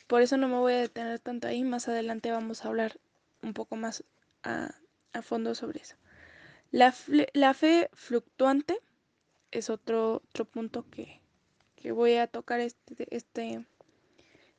por 0.06 0.22
eso 0.22 0.36
no 0.36 0.48
me 0.48 0.56
voy 0.56 0.72
a 0.72 0.80
detener 0.80 1.18
tanto 1.20 1.48
ahí, 1.48 1.64
más 1.64 1.88
adelante 1.88 2.30
vamos 2.30 2.64
a 2.64 2.68
hablar 2.68 2.98
un 3.42 3.54
poco 3.54 3.76
más 3.76 4.04
a, 4.42 4.74
a 5.12 5.22
fondo 5.22 5.54
sobre 5.54 5.80
eso. 5.80 5.96
La, 6.70 6.94
la, 7.32 7.54
fe 7.54 7.88
fluctuante 7.94 8.78
es 9.50 9.70
otro, 9.70 10.22
otro 10.28 10.44
punto 10.44 10.84
que, 10.90 11.20
que 11.76 11.92
voy 11.92 12.16
a 12.16 12.26
tocar 12.26 12.60
este, 12.60 13.06
este, 13.14 13.64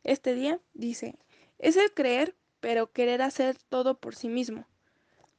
este 0.03 0.33
día. 0.33 0.59
Dice, 0.74 1.19
es 1.59 1.77
el 1.77 1.93
creer, 1.93 2.36
pero 2.59 2.91
querer 2.91 3.21
hacer 3.21 3.57
todo 3.69 4.00
por 4.00 4.15
sí 4.15 4.27
mismo, 4.27 4.65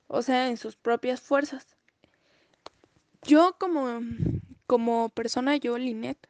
o 0.06 0.22
sea, 0.22 0.48
en 0.48 0.56
sus 0.56 0.76
propias 0.76 1.20
fuerzas. 1.20 1.76
Yo 3.22 3.56
como, 3.58 4.00
como 4.66 5.08
persona, 5.10 5.56
yo, 5.56 5.76
Linet, 5.76 6.28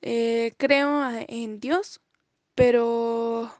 eh, 0.00 0.54
creo 0.56 1.10
en 1.28 1.60
Dios, 1.60 2.00
pero 2.58 3.54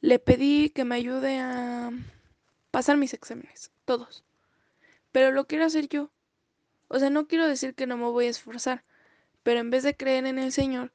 le 0.00 0.18
pedí 0.18 0.70
que 0.70 0.86
me 0.86 0.94
ayude 0.94 1.40
a 1.40 1.90
pasar 2.70 2.96
mis 2.96 3.12
exámenes, 3.12 3.70
todos. 3.84 4.24
Pero 5.12 5.30
lo 5.30 5.46
quiero 5.46 5.66
hacer 5.66 5.90
yo. 5.90 6.10
O 6.88 6.98
sea, 6.98 7.10
no 7.10 7.28
quiero 7.28 7.46
decir 7.46 7.74
que 7.74 7.86
no 7.86 7.98
me 7.98 8.04
voy 8.04 8.24
a 8.24 8.30
esforzar, 8.30 8.82
pero 9.42 9.60
en 9.60 9.68
vez 9.68 9.82
de 9.82 9.94
creer 9.94 10.24
en 10.24 10.38
el 10.38 10.52
Señor, 10.52 10.90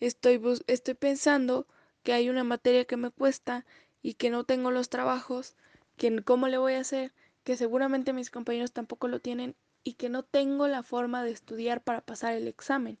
estoy, 0.00 0.40
estoy 0.68 0.94
pensando 0.94 1.66
que 2.02 2.14
hay 2.14 2.30
una 2.30 2.44
materia 2.44 2.86
que 2.86 2.96
me 2.96 3.10
cuesta 3.10 3.66
y 4.00 4.14
que 4.14 4.30
no 4.30 4.44
tengo 4.44 4.70
los 4.70 4.88
trabajos, 4.88 5.56
que 5.98 6.22
cómo 6.22 6.48
le 6.48 6.56
voy 6.56 6.72
a 6.72 6.80
hacer, 6.80 7.12
que 7.44 7.58
seguramente 7.58 8.14
mis 8.14 8.30
compañeros 8.30 8.72
tampoco 8.72 9.06
lo 9.06 9.20
tienen 9.20 9.54
y 9.84 9.94
que 9.94 10.08
no 10.08 10.22
tengo 10.22 10.66
la 10.66 10.82
forma 10.82 11.24
de 11.24 11.32
estudiar 11.32 11.82
para 11.82 12.00
pasar 12.00 12.32
el 12.32 12.48
examen. 12.48 12.96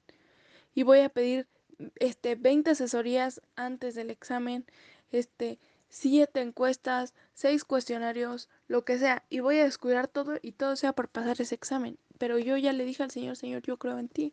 Y 0.74 0.82
voy 0.82 1.00
a 1.00 1.08
pedir 1.08 1.48
este 1.96 2.34
20 2.34 2.70
asesorías 2.70 3.40
antes 3.56 3.94
del 3.94 4.10
examen, 4.10 4.66
este 5.10 5.58
siete 5.90 6.40
encuestas, 6.40 7.14
seis 7.34 7.64
cuestionarios, 7.64 8.48
lo 8.68 8.84
que 8.84 8.98
sea, 8.98 9.24
y 9.28 9.40
voy 9.40 9.58
a 9.58 9.64
descuidar 9.64 10.08
todo 10.08 10.38
y 10.40 10.52
todo 10.52 10.76
sea 10.76 10.92
por 10.92 11.08
pasar 11.08 11.40
ese 11.40 11.54
examen. 11.54 11.98
Pero 12.16 12.38
yo 12.38 12.56
ya 12.56 12.72
le 12.72 12.84
dije 12.84 13.02
al 13.02 13.10
Señor, 13.10 13.36
Señor, 13.36 13.62
yo 13.62 13.76
creo 13.76 13.98
en 13.98 14.08
ti. 14.08 14.32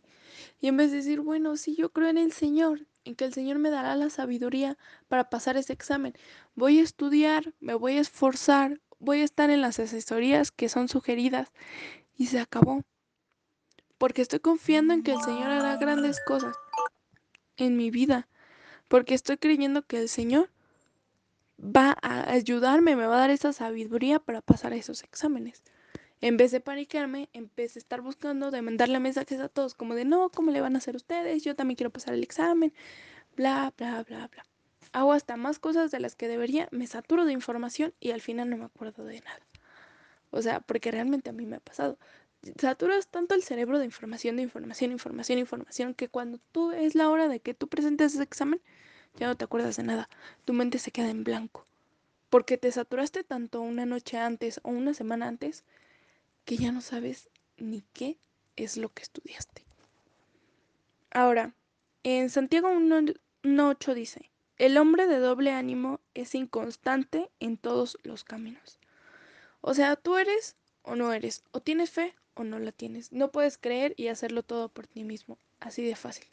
Y 0.60 0.68
en 0.68 0.78
vez 0.78 0.92
de 0.92 0.98
decir, 0.98 1.22
bueno, 1.22 1.58
sí, 1.58 1.76
yo 1.76 1.90
creo 1.90 2.10
en 2.10 2.18
el 2.18 2.32
Señor, 2.32 2.86
en 3.06 3.16
que 3.16 3.26
el 3.26 3.34
Señor 3.34 3.60
me 3.60 3.70
dará 3.70 3.96
la 3.96 4.10
sabiduría 4.10 4.78
para 5.08 5.30
pasar 5.30 5.58
ese 5.58 5.74
examen, 5.74 6.14
voy 6.56 6.80
a 6.80 6.84
estudiar, 6.84 7.54
me 7.60 7.74
voy 7.74 7.98
a 7.98 8.02
esforzar, 8.02 8.80
voy 9.00 9.22
a 9.22 9.26
estar 9.26 9.50
en 9.50 9.62
las 9.62 9.80
asesorías 9.80 10.52
que 10.52 10.70
son 10.70 10.88
sugeridas 10.90 11.52
y 12.16 12.28
se 12.28 12.40
acabó. 12.40 12.84
Porque 13.98 14.22
estoy 14.22 14.42
confiando 14.42 14.94
en 14.94 15.02
que 15.02 15.14
el 15.14 15.22
Señor 15.22 15.50
hará 15.50 15.78
grandes 15.78 16.20
cosas 16.28 16.56
en 17.58 17.78
mi 17.78 17.92
vida. 17.92 18.28
Porque 18.88 19.14
estoy 19.14 19.38
creyendo 19.38 19.82
que 19.82 20.00
el 20.00 20.10
Señor 20.10 20.50
va 21.60 21.98
a 22.02 22.32
ayudarme, 22.32 22.96
me 22.96 23.06
va 23.06 23.16
a 23.16 23.20
dar 23.20 23.30
esa 23.32 23.54
sabiduría 23.54 24.20
para 24.20 24.42
pasar 24.42 24.74
esos 24.74 25.04
exámenes. 25.04 25.64
En 26.22 26.38
vez 26.38 26.52
de 26.52 26.60
panicarme, 26.60 27.30
empecé 27.34 27.80
a 27.80 27.82
estar 27.82 28.02
buscando 28.02 28.50
de 28.50 28.62
mandarle 28.62 29.00
mensajes 29.00 29.40
a 29.40 29.50
todos 29.50 29.76
como 29.76 29.94
de 29.94 30.06
no, 30.06 30.30
¿cómo 30.30 30.52
le 30.52 30.62
van 30.62 30.76
a 30.76 30.80
hacer 30.80 30.96
ustedes? 30.96 31.44
Yo 31.44 31.56
también 31.56 31.76
quiero 31.76 31.92
pasar 31.92 32.14
el 32.16 32.24
examen, 32.24 32.74
bla, 33.36 33.74
bla, 33.78 34.04
bla, 34.04 34.28
bla. 34.28 34.46
Hago 34.94 35.14
hasta 35.14 35.38
más 35.38 35.60
cosas 35.60 35.92
de 35.92 36.00
las 36.00 36.16
que 36.16 36.28
debería, 36.28 36.70
me 36.72 36.88
saturo 36.88 37.26
de 37.26 37.34
información 37.34 37.94
y 38.00 38.12
al 38.12 38.22
final 38.22 38.50
no 38.50 38.58
me 38.58 38.66
acuerdo 38.66 39.06
de 39.06 39.20
nada. 39.22 39.42
O 40.32 40.42
sea, 40.42 40.60
porque 40.62 40.92
realmente 40.92 41.30
a 41.30 41.34
mí 41.34 41.46
me 41.46 41.58
ha 41.58 41.60
pasado. 41.60 41.98
Saturas 42.60 43.08
tanto 43.08 43.36
el 43.36 43.44
cerebro 43.44 43.80
de 43.80 43.86
información, 43.86 44.38
de 44.38 44.44
información, 44.44 44.92
información, 44.92 45.40
información, 45.40 45.94
que 45.94 46.08
cuando 46.08 46.40
tú 46.52 46.72
es 46.72 46.96
la 46.96 47.10
hora 47.10 47.28
de 47.28 47.40
que 47.40 47.54
tú 47.54 47.68
presentes 47.68 48.14
ese 48.14 48.24
examen, 48.24 48.62
ya 49.18 49.28
no 49.28 49.36
te 49.36 49.46
acuerdas 49.46 49.76
de 49.78 49.84
nada. 49.84 50.10
Tu 50.46 50.54
mente 50.54 50.80
se 50.80 50.92
queda 50.92 51.10
en 51.10 51.24
blanco. 51.24 51.66
Porque 52.30 52.58
te 52.58 52.72
saturaste 52.72 53.24
tanto 53.24 53.62
una 53.62 53.86
noche 53.86 54.18
antes 54.18 54.60
o 54.64 54.70
una 54.70 54.94
semana 54.94 55.28
antes 55.28 55.64
que 56.46 56.58
ya 56.58 56.72
no 56.72 56.82
sabes 56.82 57.30
ni 57.58 57.84
qué 57.94 58.18
es 58.56 58.78
lo 58.78 58.90
que 58.90 59.04
estudiaste. 59.04 59.66
Ahora, 61.12 61.54
en 62.04 62.30
Santiago 62.30 62.70
1.8 62.70 63.94
dice, 63.94 64.30
el 64.58 64.78
hombre 64.78 65.08
de 65.08 65.20
doble 65.20 65.52
ánimo 65.52 66.00
es 66.14 66.36
inconstante 66.36 67.30
en 67.40 67.58
todos 67.58 67.98
los 68.04 68.24
caminos. 68.24 68.80
O 69.62 69.74
sea, 69.74 69.96
tú 69.96 70.18
eres 70.18 70.56
o 70.84 70.96
no 70.96 71.12
eres, 71.14 71.44
o 71.52 71.60
tienes 71.60 71.92
fe 71.92 72.14
o 72.38 72.44
no 72.44 72.60
la 72.60 72.72
tienes. 72.72 73.12
No 73.12 73.32
puedes 73.32 73.58
creer 73.58 73.94
y 73.98 74.08
hacerlo 74.08 74.44
todo 74.44 74.70
por 74.70 74.88
ti 74.88 75.04
mismo, 75.04 75.38
así 75.60 75.84
de 75.84 75.96
fácil. 75.96 76.28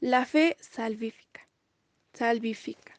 La 0.00 0.24
fe 0.24 0.56
salvífica. 0.60 1.46
Salvifica. 2.14 2.98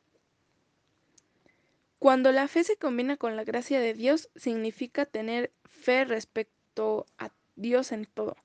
Cuando 1.99 2.31
la 2.31 2.47
fe 2.47 2.63
se 2.63 2.77
combina 2.77 3.17
con 3.17 3.35
la 3.35 3.43
gracia 3.43 3.79
de 3.79 3.93
Dios, 3.93 4.29
significa 4.35 5.05
tener 5.05 5.51
fe 5.69 6.05
respecto 6.05 7.05
a 7.17 7.31
Dios 7.55 7.91
en 7.91 8.05
todo. 8.05 8.35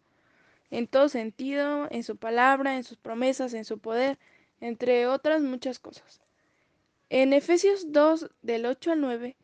En 0.70 0.86
todo 0.88 1.08
sentido, 1.08 1.86
en 1.90 2.02
su 2.02 2.16
palabra, 2.16 2.76
en 2.76 2.84
sus 2.84 2.98
promesas, 2.98 3.54
en 3.54 3.64
su 3.64 3.78
poder, 3.78 4.18
entre 4.60 5.06
otras 5.06 5.42
muchas 5.42 5.78
cosas. 5.78 6.20
En 7.08 7.32
Efesios 7.32 7.92
2, 7.92 8.30
del 8.42 8.66
8 8.66 8.92
al 8.92 9.00
9, 9.00 9.36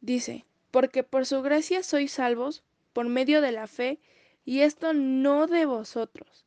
dice, 0.00 0.44
porque 0.70 1.02
por 1.02 1.24
su 1.24 1.40
gracia 1.40 1.82
sois 1.82 2.12
salvos 2.12 2.62
por 2.96 3.10
medio 3.10 3.42
de 3.42 3.52
la 3.52 3.66
fe, 3.66 4.00
y 4.46 4.60
esto 4.60 4.94
no 4.94 5.46
de 5.46 5.66
vosotros, 5.66 6.46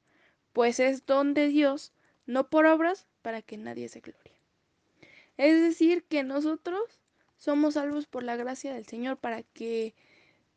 pues 0.51 0.79
es 0.79 1.05
don 1.05 1.35
de 1.35 1.47
Dios, 1.47 1.93
no 2.25 2.49
por 2.49 2.65
obras 2.65 3.05
para 3.21 3.43
que 3.43 3.55
nadie 3.55 3.87
se 3.87 3.99
glorie. 3.99 4.33
Es 5.37 5.61
decir, 5.61 6.03
que 6.05 6.23
nosotros 6.23 6.81
somos 7.37 7.75
salvos 7.75 8.07
por 8.07 8.23
la 8.23 8.35
gracia 8.35 8.73
del 8.73 8.87
Señor 8.87 9.17
para 9.17 9.43
que 9.43 9.93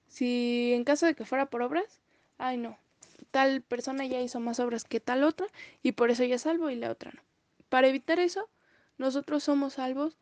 si 0.08 0.72
en 0.72 0.84
caso 0.84 1.04
de 1.04 1.14
que 1.14 1.26
fuera 1.26 1.50
por 1.50 1.60
obras, 1.60 2.00
ay 2.38 2.56
no, 2.56 2.78
tal 3.30 3.60
persona 3.60 4.06
ya 4.06 4.22
hizo 4.22 4.40
más 4.40 4.60
obras 4.60 4.84
que 4.84 4.98
tal 4.98 5.22
otra 5.22 5.46
y 5.82 5.92
por 5.92 6.10
eso 6.10 6.24
ya 6.24 6.36
es 6.36 6.42
salvo 6.42 6.70
y 6.70 6.76
la 6.76 6.90
otra 6.90 7.12
no. 7.14 7.20
Para 7.68 7.88
evitar 7.88 8.18
eso, 8.18 8.48
nosotros 8.96 9.44
somos 9.44 9.74
salvos 9.74 10.16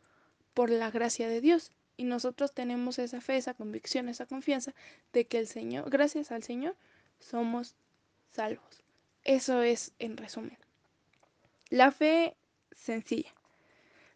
por 0.53 0.69
la 0.69 0.91
gracia 0.91 1.29
de 1.29 1.39
Dios 1.39 1.71
y 2.01 2.03
nosotros 2.03 2.51
tenemos 2.51 2.97
esa 2.97 3.21
fe, 3.21 3.37
esa 3.37 3.53
convicción, 3.53 4.09
esa 4.09 4.25
confianza 4.25 4.73
de 5.13 5.27
que 5.27 5.37
el 5.37 5.45
Señor, 5.45 5.87
gracias 5.91 6.31
al 6.31 6.41
Señor, 6.41 6.75
somos 7.19 7.75
salvos. 8.31 8.81
Eso 9.23 9.61
es 9.61 9.93
en 9.99 10.17
resumen. 10.17 10.57
La 11.69 11.91
fe 11.91 12.35
sencilla. 12.71 13.31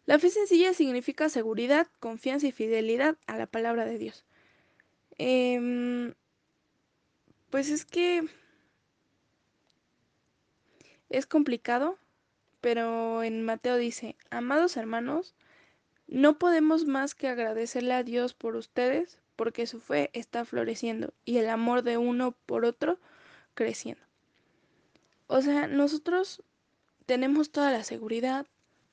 La 0.04 0.18
fe 0.18 0.30
sencilla 0.30 0.74
significa 0.74 1.28
seguridad, 1.28 1.86
confianza 2.00 2.48
y 2.48 2.52
fidelidad 2.52 3.18
a 3.28 3.36
la 3.36 3.46
palabra 3.46 3.84
de 3.84 3.98
Dios. 3.98 4.24
Eh, 5.18 6.12
pues 7.50 7.70
es 7.70 7.84
que 7.84 8.28
es 11.08 11.26
complicado, 11.26 11.98
pero 12.60 13.22
en 13.22 13.44
Mateo 13.44 13.76
dice, 13.76 14.16
amados 14.30 14.76
hermanos, 14.76 15.36
no 16.08 16.38
podemos 16.38 16.86
más 16.86 17.14
que 17.14 17.28
agradecerle 17.28 17.94
a 17.94 18.02
Dios 18.02 18.34
por 18.34 18.56
ustedes, 18.56 19.18
porque 19.34 19.66
su 19.66 19.80
fe 19.80 20.10
está 20.12 20.44
floreciendo 20.44 21.12
y 21.24 21.38
el 21.38 21.48
amor 21.48 21.82
de 21.82 21.98
uno 21.98 22.32
por 22.46 22.64
otro 22.64 22.98
creciendo. 23.54 24.02
O 25.26 25.42
sea, 25.42 25.66
nosotros 25.66 26.42
tenemos 27.04 27.50
toda 27.50 27.70
la 27.70 27.84
seguridad, 27.84 28.46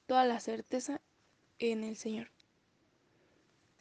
toda 0.08 0.26
la 0.26 0.40
certeza 0.40 1.02
en 1.60 1.84
el 1.84 1.96
Señor. 1.96 2.30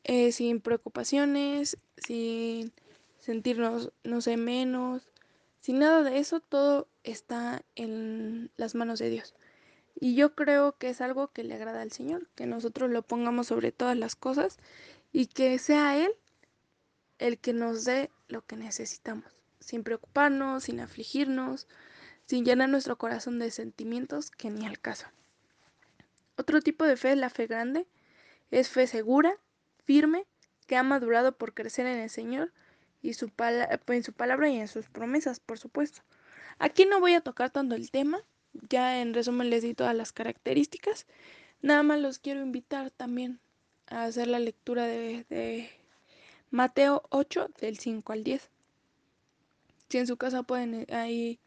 Eh, 0.05 0.33
sin 0.33 0.61
preocupaciones, 0.61 1.79
sin 1.97 2.73
sentirnos, 3.19 3.93
no 4.05 4.21
sé, 4.21 4.37
menos, 4.37 5.03
sin 5.61 5.79
nada 5.79 6.03
de 6.03 6.19
eso, 6.19 6.41
todo 6.41 6.89
está 7.05 7.63
en 7.77 8.51
las 8.57 8.75
manos 8.75 8.99
de 8.99 9.11
Dios. 9.11 9.35
Y 10.03 10.17
yo 10.17 10.35
creo 10.35 10.77
que 10.79 10.89
es 10.89 11.01
algo 11.01 11.29
que 11.29 11.45
le 11.45 11.55
agrada 11.55 11.81
al 11.81 11.93
Señor, 11.93 12.27
que 12.35 12.45
nosotros 12.45 12.91
lo 12.91 13.03
pongamos 13.03 13.47
sobre 13.47 13.71
todas 13.71 13.97
las 13.97 14.17
cosas 14.17 14.59
y 15.13 15.27
que 15.27 15.57
sea 15.61 15.97
Él 15.97 16.11
el 17.21 17.39
que 17.39 17.53
nos 17.53 17.85
dé 17.85 18.11
lo 18.27 18.45
que 18.45 18.57
necesitamos, 18.57 19.33
sin 19.61 19.85
preocuparnos, 19.85 20.65
sin 20.65 20.81
afligirnos, 20.81 21.69
sin 22.27 22.45
llenar 22.45 22.69
nuestro 22.69 22.99
corazón 22.99 23.39
de 23.39 23.53
sentimientos 23.53 24.33
que 24.33 24.51
ni 24.51 24.67
al 24.67 24.81
caso. 24.81 25.07
Otro 26.37 26.61
tipo 26.63 26.85
de 26.85 26.97
fe 26.97 27.13
es 27.13 27.19
la 27.19 27.31
fe 27.31 27.47
grande, 27.47 27.87
es 28.51 28.71
fe 28.71 28.89
segura, 28.89 29.39
firme, 29.85 30.27
que 30.67 30.77
ha 30.77 30.83
madurado 30.83 31.39
por 31.39 31.55
crecer 31.55 31.87
en 31.87 32.01
el 32.01 32.11
Señor 32.11 32.53
y 33.03 33.15
su 33.15 33.31
en 33.39 34.03
su 34.03 34.13
palabra 34.15 34.49
y 34.49 34.59
en 34.59 34.67
sus 34.67 34.89
promesas, 34.89 35.39
por 35.39 35.61
supuesto. 35.61 36.03
Aquí 36.59 36.87
no 36.87 36.99
voy 36.99 37.15
a 37.15 37.21
tocar 37.21 37.51
tanto 37.51 37.77
el 37.77 37.93
tema, 37.93 38.25
ya 38.69 39.01
en 39.01 39.15
resumen 39.15 39.51
les 39.51 39.63
di 39.63 39.75
todas 39.75 39.95
las 39.95 40.13
características, 40.13 41.07
nada 41.61 41.83
más 41.83 42.01
los 42.01 42.19
quiero 42.19 42.41
invitar 42.43 42.91
también 42.91 43.41
a 43.87 44.05
hacer 44.05 44.29
la 44.29 44.39
lectura 44.39 44.87
de, 44.87 45.25
de, 45.29 45.71
Mateo 46.51 47.03
8 47.11 47.51
del 47.61 47.79
5 47.79 48.13
al 48.13 48.25
10. 48.25 48.51
Si 49.89 49.99
en 49.99 50.07
su 50.07 50.17
casa 50.17 50.43
pueden 50.43 50.75
eh, 50.75 50.87
ahí, 50.91 51.39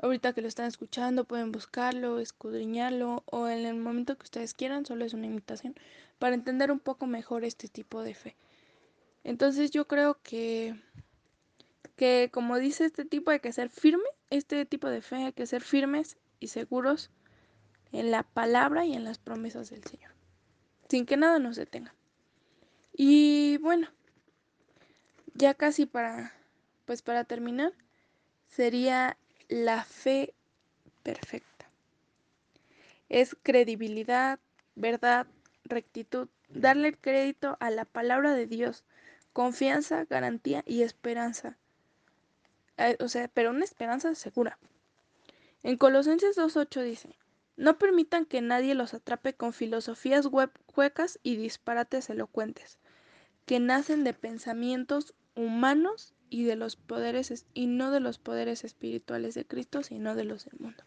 ahorita 0.00 0.32
que 0.32 0.42
lo 0.42 0.48
están 0.48 0.66
escuchando, 0.66 1.24
pueden 1.24 1.50
buscarlo, 1.50 2.20
escudriñarlo 2.20 3.24
o 3.26 3.48
en 3.48 3.66
el 3.66 3.76
momento 3.76 4.16
que 4.16 4.24
ustedes 4.24 4.54
quieran, 4.54 4.86
solo 4.86 5.04
es 5.04 5.12
una 5.12 5.26
invitación 5.26 5.74
para 6.18 6.34
entender 6.34 6.70
un 6.70 6.78
poco 6.78 7.06
mejor 7.06 7.44
este 7.44 7.68
tipo 7.68 8.02
de 8.02 8.14
fe. 8.14 8.36
Entonces 9.24 9.70
yo 9.70 9.86
creo 9.86 10.18
que, 10.22 10.80
que 11.96 12.30
como 12.32 12.58
dice 12.58 12.84
este 12.84 13.04
tipo 13.04 13.30
hay 13.30 13.40
que 13.40 13.52
ser 13.52 13.70
firme, 13.70 14.08
este 14.30 14.64
tipo 14.66 14.88
de 14.88 15.02
fe 15.02 15.16
hay 15.16 15.32
que 15.32 15.46
ser 15.46 15.62
firmes 15.62 16.16
y 16.40 16.48
seguros 16.48 17.10
en 17.92 18.10
la 18.10 18.22
palabra 18.22 18.84
y 18.84 18.94
en 18.94 19.04
las 19.04 19.18
promesas 19.18 19.70
del 19.70 19.84
Señor, 19.84 20.12
sin 20.88 21.06
que 21.06 21.16
nada 21.16 21.38
nos 21.38 21.56
detenga. 21.56 21.94
Y 22.92 23.58
bueno, 23.58 23.88
ya 25.34 25.54
casi 25.54 25.86
para, 25.86 26.32
pues 26.84 27.02
para 27.02 27.24
terminar, 27.24 27.72
sería 28.48 29.16
la 29.48 29.84
fe 29.84 30.34
perfecta. 31.02 31.70
Es 33.08 33.36
credibilidad, 33.42 34.38
verdad, 34.74 35.26
rectitud, 35.64 36.28
darle 36.48 36.94
crédito 36.94 37.56
a 37.60 37.70
la 37.70 37.84
palabra 37.84 38.34
de 38.34 38.46
Dios, 38.46 38.84
confianza, 39.32 40.04
garantía 40.04 40.62
y 40.66 40.82
esperanza. 40.82 41.56
Eh, 42.76 42.96
o 43.00 43.08
sea, 43.08 43.28
pero 43.28 43.50
una 43.50 43.64
esperanza 43.64 44.14
segura. 44.14 44.58
En 45.62 45.76
Colosenses 45.76 46.36
2.8 46.36 46.82
dice, 46.82 47.16
no 47.56 47.78
permitan 47.78 48.24
que 48.24 48.40
nadie 48.40 48.74
los 48.74 48.94
atrape 48.94 49.34
con 49.34 49.52
filosofías 49.52 50.26
huecas 50.26 51.18
y 51.22 51.36
disparates 51.36 52.08
elocuentes, 52.08 52.78
que 53.46 53.58
nacen 53.58 54.04
de 54.04 54.14
pensamientos 54.14 55.14
humanos 55.34 56.14
y 56.30 56.44
de 56.44 56.56
los 56.56 56.76
poderes 56.76 57.46
y 57.54 57.66
no 57.66 57.90
de 57.90 58.00
los 58.00 58.18
poderes 58.18 58.64
espirituales 58.64 59.34
de 59.34 59.44
Cristo, 59.44 59.82
sino 59.82 60.14
de 60.14 60.24
los 60.24 60.44
del 60.44 60.60
mundo. 60.60 60.84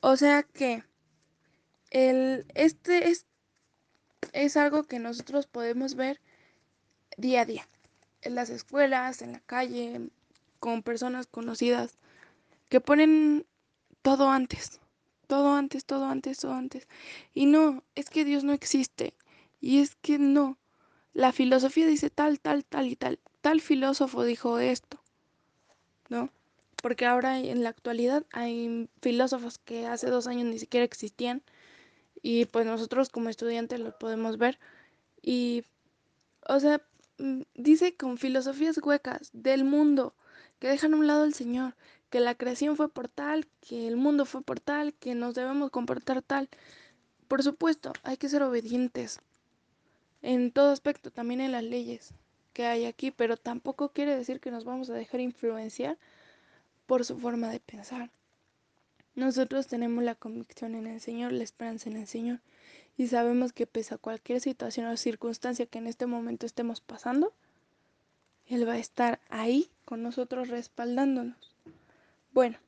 O 0.00 0.16
sea 0.16 0.42
que 0.42 0.84
el, 1.90 2.44
este 2.54 3.10
es, 3.10 3.26
es 4.32 4.56
algo 4.56 4.84
que 4.84 4.98
nosotros 4.98 5.46
podemos 5.46 5.94
ver 5.94 6.20
día 7.16 7.42
a 7.42 7.44
día, 7.46 7.68
en 8.22 8.34
las 8.34 8.50
escuelas, 8.50 9.22
en 9.22 9.32
la 9.32 9.40
calle, 9.40 10.08
con 10.58 10.82
personas 10.82 11.26
conocidas, 11.26 11.96
que 12.74 12.80
ponen 12.80 13.46
todo 14.02 14.30
antes, 14.30 14.80
todo 15.28 15.54
antes, 15.54 15.84
todo 15.84 16.06
antes, 16.06 16.40
todo 16.40 16.54
antes. 16.54 16.88
Y 17.32 17.46
no, 17.46 17.84
es 17.94 18.10
que 18.10 18.24
Dios 18.24 18.42
no 18.42 18.52
existe. 18.52 19.14
Y 19.60 19.78
es 19.78 19.94
que 19.94 20.18
no. 20.18 20.58
La 21.12 21.30
filosofía 21.30 21.86
dice 21.86 22.10
tal, 22.10 22.40
tal, 22.40 22.64
tal 22.64 22.88
y 22.88 22.96
tal. 22.96 23.20
Tal 23.42 23.60
filósofo 23.60 24.24
dijo 24.24 24.58
esto. 24.58 24.98
¿No? 26.08 26.30
Porque 26.82 27.06
ahora 27.06 27.38
en 27.38 27.62
la 27.62 27.68
actualidad 27.68 28.26
hay 28.32 28.90
filósofos 29.00 29.58
que 29.58 29.86
hace 29.86 30.10
dos 30.10 30.26
años 30.26 30.46
ni 30.46 30.58
siquiera 30.58 30.84
existían. 30.84 31.44
Y 32.22 32.46
pues 32.46 32.66
nosotros 32.66 33.08
como 33.08 33.28
estudiantes 33.28 33.78
los 33.78 33.94
podemos 33.94 34.36
ver. 34.36 34.58
Y, 35.22 35.62
o 36.48 36.58
sea, 36.58 36.82
mm, 37.18 37.42
dice 37.54 37.94
con 37.94 38.18
filosofías 38.18 38.78
huecas 38.78 39.30
del 39.32 39.62
mundo 39.62 40.16
que 40.64 40.70
dejan 40.70 40.94
a 40.94 40.96
un 40.96 41.06
lado 41.06 41.24
al 41.24 41.34
Señor, 41.34 41.74
que 42.08 42.20
la 42.20 42.34
creación 42.36 42.74
fue 42.74 42.88
por 42.88 43.06
tal, 43.06 43.46
que 43.60 43.86
el 43.86 43.98
mundo 43.98 44.24
fue 44.24 44.40
por 44.40 44.60
tal, 44.60 44.94
que 44.94 45.14
nos 45.14 45.34
debemos 45.34 45.70
comportar 45.70 46.22
tal. 46.22 46.48
Por 47.28 47.42
supuesto, 47.42 47.92
hay 48.02 48.16
que 48.16 48.30
ser 48.30 48.42
obedientes 48.42 49.20
en 50.22 50.52
todo 50.52 50.70
aspecto, 50.70 51.10
también 51.10 51.42
en 51.42 51.52
las 51.52 51.64
leyes 51.64 52.14
que 52.54 52.64
hay 52.64 52.86
aquí, 52.86 53.10
pero 53.10 53.36
tampoco 53.36 53.90
quiere 53.90 54.16
decir 54.16 54.40
que 54.40 54.50
nos 54.50 54.64
vamos 54.64 54.88
a 54.88 54.94
dejar 54.94 55.20
influenciar 55.20 55.98
por 56.86 57.04
su 57.04 57.18
forma 57.18 57.50
de 57.50 57.60
pensar. 57.60 58.10
Nosotros 59.14 59.66
tenemos 59.66 60.02
la 60.02 60.14
convicción 60.14 60.76
en 60.76 60.86
el 60.86 61.02
Señor, 61.02 61.32
la 61.32 61.44
esperanza 61.44 61.90
en 61.90 61.98
el 61.98 62.06
Señor, 62.06 62.40
y 62.96 63.08
sabemos 63.08 63.52
que 63.52 63.66
pese 63.66 63.96
a 63.96 63.98
cualquier 63.98 64.40
situación 64.40 64.86
o 64.86 64.96
circunstancia 64.96 65.66
que 65.66 65.76
en 65.76 65.88
este 65.88 66.06
momento 66.06 66.46
estemos 66.46 66.80
pasando, 66.80 67.34
Él 68.46 68.68
va 68.68 68.74
a 68.74 68.78
estar 68.78 69.20
ahí 69.28 69.70
con 69.84 70.02
nosotros 70.02 70.48
respaldándonos. 70.48 71.54
Bueno, 72.32 72.58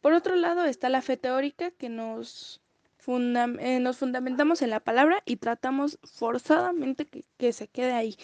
por 0.00 0.12
otro 0.12 0.36
lado 0.36 0.64
está 0.64 0.88
la 0.88 1.02
fe 1.02 1.16
teórica 1.16 1.70
que 1.70 1.88
nos, 1.88 2.60
eh, 3.06 3.92
fundamentamos 3.94 4.62
en 4.62 4.70
la 4.70 4.80
palabra 4.80 5.22
y 5.24 5.36
tratamos 5.36 5.98
forzadamente 6.02 7.06
que 7.36 7.52
se 7.52 7.68
quede 7.68 7.92
ahí. 7.92 8.16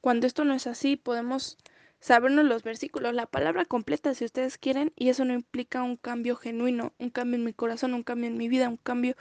Cuando 0.00 0.26
esto 0.26 0.44
no 0.44 0.54
es 0.54 0.66
así, 0.66 0.96
podemos 0.96 1.58
sabernos 2.00 2.44
los 2.44 2.62
versículos, 2.62 3.14
la 3.14 3.26
palabra 3.26 3.64
completa 3.64 4.14
si 4.14 4.24
ustedes 4.24 4.58
quieren, 4.58 4.92
y 4.96 5.08
eso 5.08 5.24
no 5.24 5.32
implica 5.34 5.82
un 5.82 5.96
cambio 5.96 6.36
genuino, 6.36 6.92
un 6.98 7.10
cambio 7.10 7.38
en 7.38 7.44
mi 7.44 7.52
corazón, 7.52 7.94
un 7.94 8.02
cambio 8.02 8.28
en 8.28 8.36
mi 8.36 8.48
vida, 8.48 8.68
un 8.68 8.76
cambio 8.76 9.16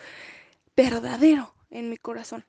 verdadero 0.75 1.55
en 1.69 1.89
mi 1.89 1.97
corazón. 1.97 2.45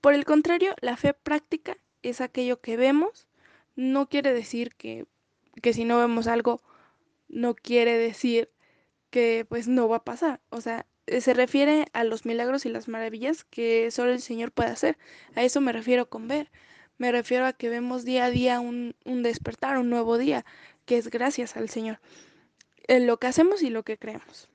Por 0.00 0.14
el 0.14 0.24
contrario, 0.24 0.74
la 0.80 0.96
fe 0.96 1.14
práctica 1.14 1.76
es 2.02 2.20
aquello 2.20 2.60
que 2.60 2.76
vemos, 2.76 3.28
no 3.76 4.08
quiere 4.08 4.32
decir 4.32 4.74
que, 4.74 5.06
que 5.62 5.72
si 5.72 5.84
no 5.84 5.98
vemos 5.98 6.26
algo 6.26 6.62
no 7.32 7.54
quiere 7.54 7.98
decir 7.98 8.50
que 9.10 9.46
pues 9.48 9.68
no 9.68 9.88
va 9.88 9.98
a 9.98 10.04
pasar. 10.04 10.40
O 10.50 10.60
sea, 10.60 10.86
eh, 11.06 11.20
se 11.20 11.34
refiere 11.34 11.86
a 11.92 12.04
los 12.04 12.24
milagros 12.26 12.66
y 12.66 12.68
las 12.68 12.88
maravillas 12.88 13.44
que 13.44 13.90
solo 13.90 14.12
el 14.12 14.20
Señor 14.20 14.52
puede 14.52 14.70
hacer. 14.70 14.98
A 15.34 15.42
eso 15.42 15.60
me 15.60 15.72
refiero 15.72 16.08
con 16.08 16.28
ver. 16.28 16.50
Me 16.98 17.10
refiero 17.10 17.46
a 17.46 17.52
que 17.54 17.68
vemos 17.68 18.04
día 18.04 18.26
a 18.26 18.30
día 18.30 18.60
un, 18.60 18.94
un 19.04 19.22
despertar, 19.22 19.78
un 19.78 19.90
nuevo 19.90 20.18
día, 20.18 20.44
que 20.84 20.98
es 20.98 21.10
gracias 21.10 21.56
al 21.56 21.68
Señor. 21.68 22.00
Lo 22.88 23.18
que 23.18 23.26
hacemos 23.26 23.62
y 23.62 23.70
lo 23.70 23.82
que 23.82 23.98
creemos. 23.98 24.48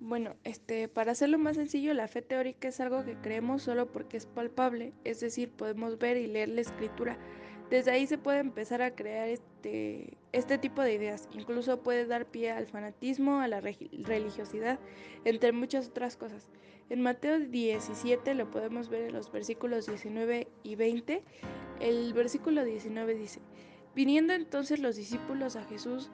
Bueno, 0.00 0.34
este, 0.44 0.88
para 0.88 1.12
hacerlo 1.12 1.38
más 1.38 1.56
sencillo, 1.56 1.94
la 1.94 2.08
fe 2.08 2.22
teórica 2.22 2.68
es 2.68 2.80
algo 2.80 3.04
que 3.04 3.16
creemos 3.16 3.62
solo 3.62 3.92
porque 3.92 4.16
es 4.16 4.26
palpable, 4.26 4.92
es 5.04 5.20
decir, 5.20 5.50
podemos 5.50 5.98
ver 5.98 6.16
y 6.16 6.26
leer 6.26 6.48
la 6.48 6.62
escritura 6.62 7.18
desde 7.70 7.92
ahí 7.92 8.06
se 8.06 8.18
puede 8.18 8.40
empezar 8.40 8.82
a 8.82 8.96
crear 8.96 9.28
este, 9.28 10.18
este 10.32 10.58
tipo 10.58 10.82
de 10.82 10.94
ideas. 10.94 11.28
Incluso 11.32 11.82
puede 11.82 12.04
dar 12.04 12.26
pie 12.26 12.50
al 12.50 12.66
fanatismo, 12.66 13.38
a 13.38 13.46
la 13.48 13.60
religiosidad, 13.60 14.80
entre 15.24 15.52
muchas 15.52 15.88
otras 15.88 16.16
cosas. 16.16 16.48
En 16.88 17.00
Mateo 17.00 17.38
17 17.38 18.34
lo 18.34 18.50
podemos 18.50 18.88
ver 18.88 19.02
en 19.02 19.12
los 19.12 19.30
versículos 19.30 19.86
19 19.86 20.48
y 20.64 20.74
20. 20.74 21.22
El 21.78 22.12
versículo 22.12 22.64
19 22.64 23.14
dice, 23.14 23.40
viniendo 23.94 24.32
entonces 24.32 24.80
los 24.80 24.96
discípulos 24.96 25.54
a 25.54 25.62
Jesús, 25.62 26.10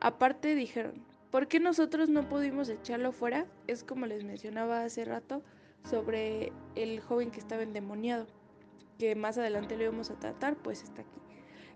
aparte 0.00 0.54
dijeron, 0.54 1.04
¿por 1.34 1.48
qué 1.48 1.58
nosotros 1.58 2.08
no 2.08 2.28
pudimos 2.28 2.68
echarlo 2.68 3.10
fuera? 3.10 3.44
Es 3.66 3.82
como 3.82 4.06
les 4.06 4.22
mencionaba 4.22 4.84
hace 4.84 5.04
rato 5.04 5.42
sobre 5.82 6.52
el 6.76 7.00
joven 7.00 7.32
que 7.32 7.40
estaba 7.40 7.64
endemoniado 7.64 8.28
que 9.00 9.16
más 9.16 9.36
adelante 9.36 9.76
lo 9.76 9.82
íbamos 9.82 10.12
a 10.12 10.18
tratar, 10.20 10.54
pues 10.54 10.84
está 10.84 11.02
aquí. 11.02 11.20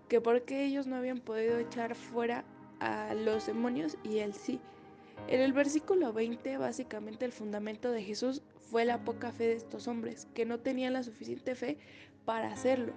Que 0.07 0.21
porque 0.21 0.63
ellos 0.63 0.87
no 0.87 0.95
habían 0.95 1.19
podido 1.19 1.59
echar 1.59 1.95
fuera 1.95 2.45
a 2.79 3.13
los 3.13 3.47
demonios 3.47 3.97
y 4.01 4.19
él 4.19 4.33
sí. 4.33 4.61
En 5.27 5.41
el 5.41 5.51
versículo 5.51 6.13
20, 6.13 6.57
básicamente 6.57 7.25
el 7.25 7.33
fundamento 7.33 7.91
de 7.91 8.01
Jesús 8.01 8.41
fue 8.71 8.85
la 8.85 9.03
poca 9.03 9.33
fe 9.33 9.47
de 9.47 9.55
estos 9.55 9.89
hombres, 9.89 10.29
que 10.33 10.45
no 10.45 10.61
tenían 10.61 10.93
la 10.93 11.03
suficiente 11.03 11.53
fe 11.53 11.77
para 12.23 12.53
hacerlo. 12.53 12.93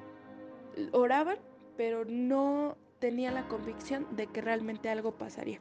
Oraban, 0.92 1.38
pero 1.76 2.04
no 2.04 2.78
tenían 3.00 3.34
la 3.34 3.48
convicción 3.48 4.06
de 4.14 4.28
que 4.28 4.42
realmente 4.42 4.90
algo 4.90 5.18
pasaría. 5.18 5.60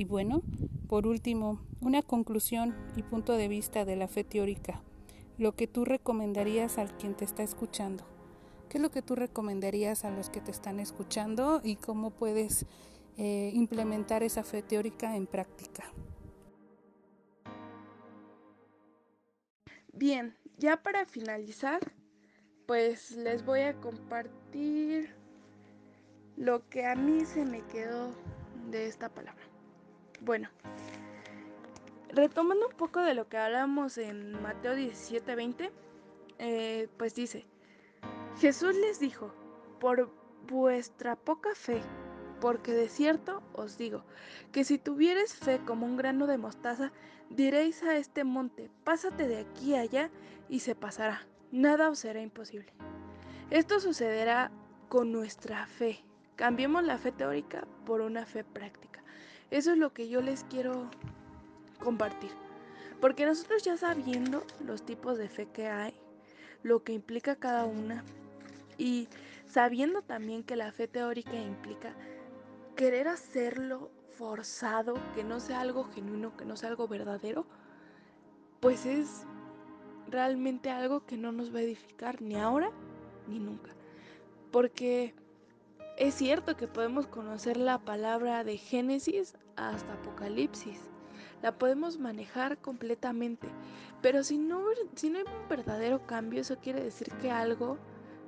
Y 0.00 0.06
bueno, 0.06 0.40
por 0.88 1.06
último, 1.06 1.60
una 1.82 2.00
conclusión 2.00 2.74
y 2.96 3.02
punto 3.02 3.34
de 3.34 3.48
vista 3.48 3.84
de 3.84 3.96
la 3.96 4.08
fe 4.08 4.24
teórica. 4.24 4.80
Lo 5.36 5.54
que 5.54 5.66
tú 5.66 5.84
recomendarías 5.84 6.78
al 6.78 6.96
quien 6.96 7.14
te 7.14 7.26
está 7.26 7.42
escuchando. 7.42 8.06
¿Qué 8.70 8.78
es 8.78 8.82
lo 8.82 8.90
que 8.90 9.02
tú 9.02 9.14
recomendarías 9.14 10.06
a 10.06 10.10
los 10.10 10.30
que 10.30 10.40
te 10.40 10.52
están 10.52 10.80
escuchando 10.80 11.60
y 11.62 11.76
cómo 11.76 12.12
puedes 12.12 12.64
eh, 13.18 13.50
implementar 13.52 14.22
esa 14.22 14.42
fe 14.42 14.62
teórica 14.62 15.14
en 15.16 15.26
práctica? 15.26 15.84
Bien, 19.92 20.34
ya 20.56 20.82
para 20.82 21.04
finalizar, 21.04 21.92
pues 22.64 23.10
les 23.10 23.44
voy 23.44 23.60
a 23.60 23.74
compartir 23.74 25.14
lo 26.38 26.66
que 26.70 26.86
a 26.86 26.94
mí 26.94 27.26
se 27.26 27.44
me 27.44 27.60
quedó 27.66 28.14
de 28.70 28.86
esta 28.86 29.10
palabra. 29.10 29.39
Bueno, 30.20 30.48
retomando 32.10 32.66
un 32.68 32.74
poco 32.74 33.00
de 33.00 33.14
lo 33.14 33.28
que 33.28 33.38
hablamos 33.38 33.96
en 33.96 34.40
Mateo 34.42 34.74
17:20, 34.74 35.70
eh, 36.38 36.88
pues 36.98 37.14
dice, 37.14 37.46
Jesús 38.38 38.74
les 38.74 39.00
dijo, 39.00 39.32
por 39.78 40.10
vuestra 40.46 41.16
poca 41.16 41.54
fe, 41.54 41.80
porque 42.40 42.72
de 42.72 42.88
cierto 42.88 43.42
os 43.54 43.78
digo, 43.78 44.04
que 44.52 44.64
si 44.64 44.78
tuvieres 44.78 45.34
fe 45.34 45.60
como 45.64 45.86
un 45.86 45.96
grano 45.96 46.26
de 46.26 46.38
mostaza, 46.38 46.92
diréis 47.30 47.82
a 47.82 47.96
este 47.96 48.24
monte, 48.24 48.70
pásate 48.84 49.26
de 49.26 49.38
aquí 49.38 49.74
a 49.74 49.80
allá, 49.80 50.10
y 50.50 50.60
se 50.60 50.74
pasará. 50.74 51.22
Nada 51.52 51.88
os 51.88 52.00
será 52.00 52.20
imposible. 52.20 52.72
Esto 53.50 53.80
sucederá 53.80 54.50
con 54.88 55.12
nuestra 55.12 55.66
fe. 55.66 56.04
Cambiemos 56.36 56.84
la 56.84 56.98
fe 56.98 57.12
teórica 57.12 57.66
por 57.86 58.00
una 58.00 58.26
fe 58.26 58.44
práctica. 58.44 58.89
Eso 59.50 59.72
es 59.72 59.78
lo 59.78 59.92
que 59.92 60.08
yo 60.08 60.20
les 60.20 60.44
quiero 60.44 60.90
compartir. 61.82 62.30
Porque 63.00 63.26
nosotros 63.26 63.62
ya 63.62 63.76
sabiendo 63.76 64.44
los 64.64 64.84
tipos 64.84 65.18
de 65.18 65.28
fe 65.28 65.46
que 65.46 65.68
hay, 65.68 65.94
lo 66.62 66.84
que 66.84 66.92
implica 66.92 67.36
cada 67.36 67.64
una, 67.64 68.04
y 68.76 69.08
sabiendo 69.46 70.02
también 70.02 70.42
que 70.42 70.56
la 70.56 70.72
fe 70.72 70.88
teórica 70.88 71.34
implica 71.34 71.94
querer 72.76 73.08
hacerlo 73.08 73.90
forzado, 74.16 74.94
que 75.14 75.24
no 75.24 75.40
sea 75.40 75.60
algo 75.60 75.84
genuino, 75.84 76.36
que 76.36 76.44
no 76.44 76.56
sea 76.56 76.70
algo 76.70 76.88
verdadero, 76.88 77.46
pues 78.60 78.86
es 78.86 79.24
realmente 80.08 80.70
algo 80.70 81.04
que 81.06 81.16
no 81.16 81.32
nos 81.32 81.54
va 81.54 81.58
a 81.58 81.62
edificar 81.62 82.20
ni 82.20 82.36
ahora 82.36 82.70
ni 83.26 83.38
nunca. 83.38 83.70
Porque 84.50 85.14
es 86.00 86.14
cierto 86.14 86.56
que 86.56 86.66
podemos 86.66 87.06
conocer 87.06 87.58
la 87.58 87.78
palabra 87.78 88.42
de 88.42 88.56
Génesis 88.56 89.34
hasta 89.56 89.92
Apocalipsis, 89.92 90.80
la 91.42 91.58
podemos 91.58 91.98
manejar 91.98 92.56
completamente, 92.56 93.46
pero 94.00 94.24
si 94.24 94.38
no, 94.38 94.64
si 94.94 95.10
no 95.10 95.18
hay 95.18 95.24
un 95.24 95.48
verdadero 95.50 96.06
cambio, 96.06 96.40
eso 96.40 96.56
quiere 96.56 96.82
decir 96.82 97.12
que 97.20 97.30
algo 97.30 97.76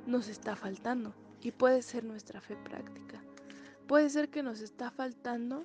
nos 0.07 0.29
está 0.29 0.55
faltando 0.55 1.15
y 1.41 1.51
puede 1.51 1.81
ser 1.81 2.05
nuestra 2.05 2.43
fe 2.43 2.57
práctica. 2.57 3.25
Puede 3.87 4.11
ser 4.11 4.29
que 4.29 4.43
nos 4.43 4.61
está 4.61 4.91
faltando 4.91 5.63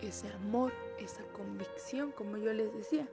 ese 0.00 0.28
amor, 0.28 0.72
esa 1.00 1.24
convicción, 1.32 2.12
como 2.12 2.36
yo 2.36 2.52
les 2.52 2.72
decía. 2.72 3.08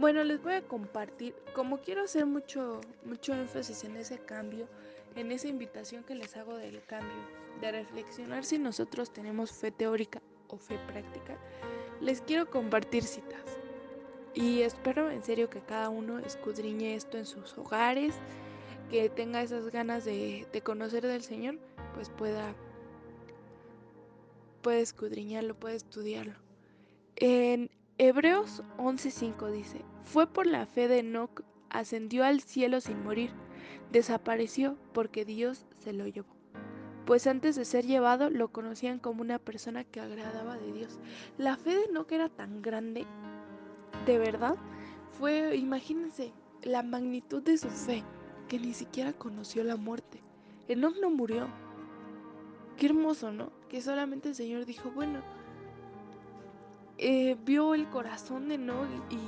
Bueno, 0.00 0.24
les 0.24 0.42
voy 0.42 0.54
a 0.54 0.66
compartir, 0.66 1.34
como 1.54 1.78
quiero 1.82 2.04
hacer 2.04 2.24
mucho, 2.24 2.80
mucho 3.04 3.34
énfasis 3.34 3.84
en 3.84 3.96
ese 3.96 4.18
cambio, 4.18 4.66
en 5.16 5.32
esa 5.32 5.48
invitación 5.48 6.04
que 6.04 6.14
les 6.14 6.36
hago 6.36 6.56
del 6.56 6.82
cambio, 6.84 7.14
de 7.60 7.72
reflexionar 7.72 8.44
si 8.44 8.58
nosotros 8.58 9.12
tenemos 9.12 9.52
fe 9.52 9.70
teórica 9.70 10.20
o 10.48 10.58
fe 10.58 10.78
práctica, 10.86 11.38
les 12.00 12.20
quiero 12.20 12.50
compartir 12.50 13.04
citas. 13.04 13.58
Y 14.34 14.62
espero 14.62 15.10
en 15.10 15.22
serio 15.22 15.48
que 15.48 15.60
cada 15.60 15.88
uno 15.88 16.18
escudriñe 16.18 16.94
esto 16.96 17.18
en 17.18 17.26
sus 17.26 17.56
hogares, 17.56 18.14
que 18.90 19.08
tenga 19.08 19.42
esas 19.42 19.70
ganas 19.70 20.04
de, 20.04 20.46
conocer 20.64 21.06
del 21.06 21.22
Señor, 21.22 21.58
pues 21.94 22.10
pueda 22.10 22.54
puede 24.62 24.80
escudriñarlo, 24.80 25.54
puede 25.54 25.76
estudiarlo. 25.76 26.34
En 27.16 27.70
Hebreos 27.98 28.62
11:5 28.78 29.50
dice, 29.52 29.84
fue 30.02 30.26
por 30.26 30.46
la 30.46 30.66
fe 30.66 30.88
de 30.88 31.00
Enoch, 31.00 31.42
ascendió 31.70 32.24
al 32.24 32.40
cielo 32.40 32.80
sin 32.80 33.04
morir, 33.04 33.30
desapareció 33.94 34.76
porque 34.92 35.24
Dios 35.24 35.64
se 35.84 35.92
lo 35.92 36.06
llevó. 36.08 36.34
Pues 37.06 37.28
antes 37.28 37.54
de 37.54 37.64
ser 37.64 37.86
llevado 37.86 38.28
lo 38.28 38.48
conocían 38.48 38.98
como 38.98 39.22
una 39.22 39.38
persona 39.38 39.84
que 39.84 40.00
agradaba 40.00 40.58
de 40.58 40.72
Dios. 40.72 40.98
La 41.38 41.56
fe 41.56 41.76
de 41.76 41.84
Enoch 41.84 42.10
era 42.10 42.28
tan 42.28 42.60
grande, 42.60 43.06
de 44.04 44.18
verdad, 44.18 44.56
fue, 45.18 45.56
imagínense, 45.56 46.32
la 46.62 46.82
magnitud 46.82 47.40
de 47.42 47.56
su 47.56 47.70
fe, 47.70 48.02
que 48.48 48.58
ni 48.58 48.74
siquiera 48.74 49.12
conoció 49.12 49.62
la 49.62 49.76
muerte. 49.76 50.20
Enoch 50.66 50.96
no 51.00 51.10
murió, 51.10 51.46
Qué 52.76 52.86
hermoso, 52.86 53.30
¿no? 53.30 53.52
Que 53.68 53.80
solamente 53.80 54.30
el 54.30 54.34
Señor 54.34 54.66
dijo, 54.66 54.90
bueno, 54.90 55.20
eh, 56.98 57.36
vio 57.44 57.74
el 57.74 57.88
corazón 57.88 58.48
de 58.48 58.58
Nog 58.58 58.88
y, 59.10 59.18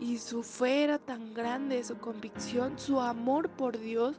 y 0.00 0.18
su 0.18 0.42
fe 0.42 0.84
era 0.84 0.98
tan 0.98 1.34
grande, 1.34 1.84
su 1.84 1.98
convicción, 1.98 2.78
su 2.78 3.00
amor 3.00 3.48
por 3.50 3.78
Dios, 3.78 4.16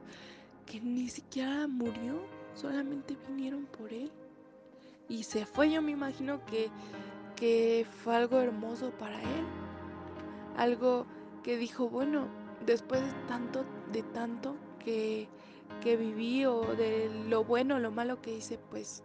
que 0.65 0.79
ni 0.79 1.09
siquiera 1.09 1.67
murió, 1.67 2.21
solamente 2.53 3.17
vinieron 3.27 3.65
por 3.65 3.91
él. 3.91 4.11
Y 5.09 5.23
se 5.23 5.45
fue, 5.45 5.71
yo 5.71 5.81
me 5.81 5.91
imagino 5.91 6.45
que, 6.45 6.69
que 7.35 7.85
fue 8.03 8.15
algo 8.15 8.39
hermoso 8.39 8.91
para 8.91 9.19
él. 9.21 9.45
Algo 10.55 11.05
que 11.43 11.57
dijo, 11.57 11.89
bueno, 11.89 12.27
después 12.65 13.01
de 13.01 13.11
tanto, 13.27 13.65
de 13.91 14.03
tanto 14.03 14.55
que 14.79 15.27
que 15.79 15.95
viví 15.95 16.45
o 16.45 16.61
de 16.75 17.09
lo 17.27 17.43
bueno 17.43 17.75
o 17.75 17.79
lo 17.79 17.91
malo 17.91 18.21
que 18.21 18.35
hice, 18.35 18.59
pues, 18.69 19.03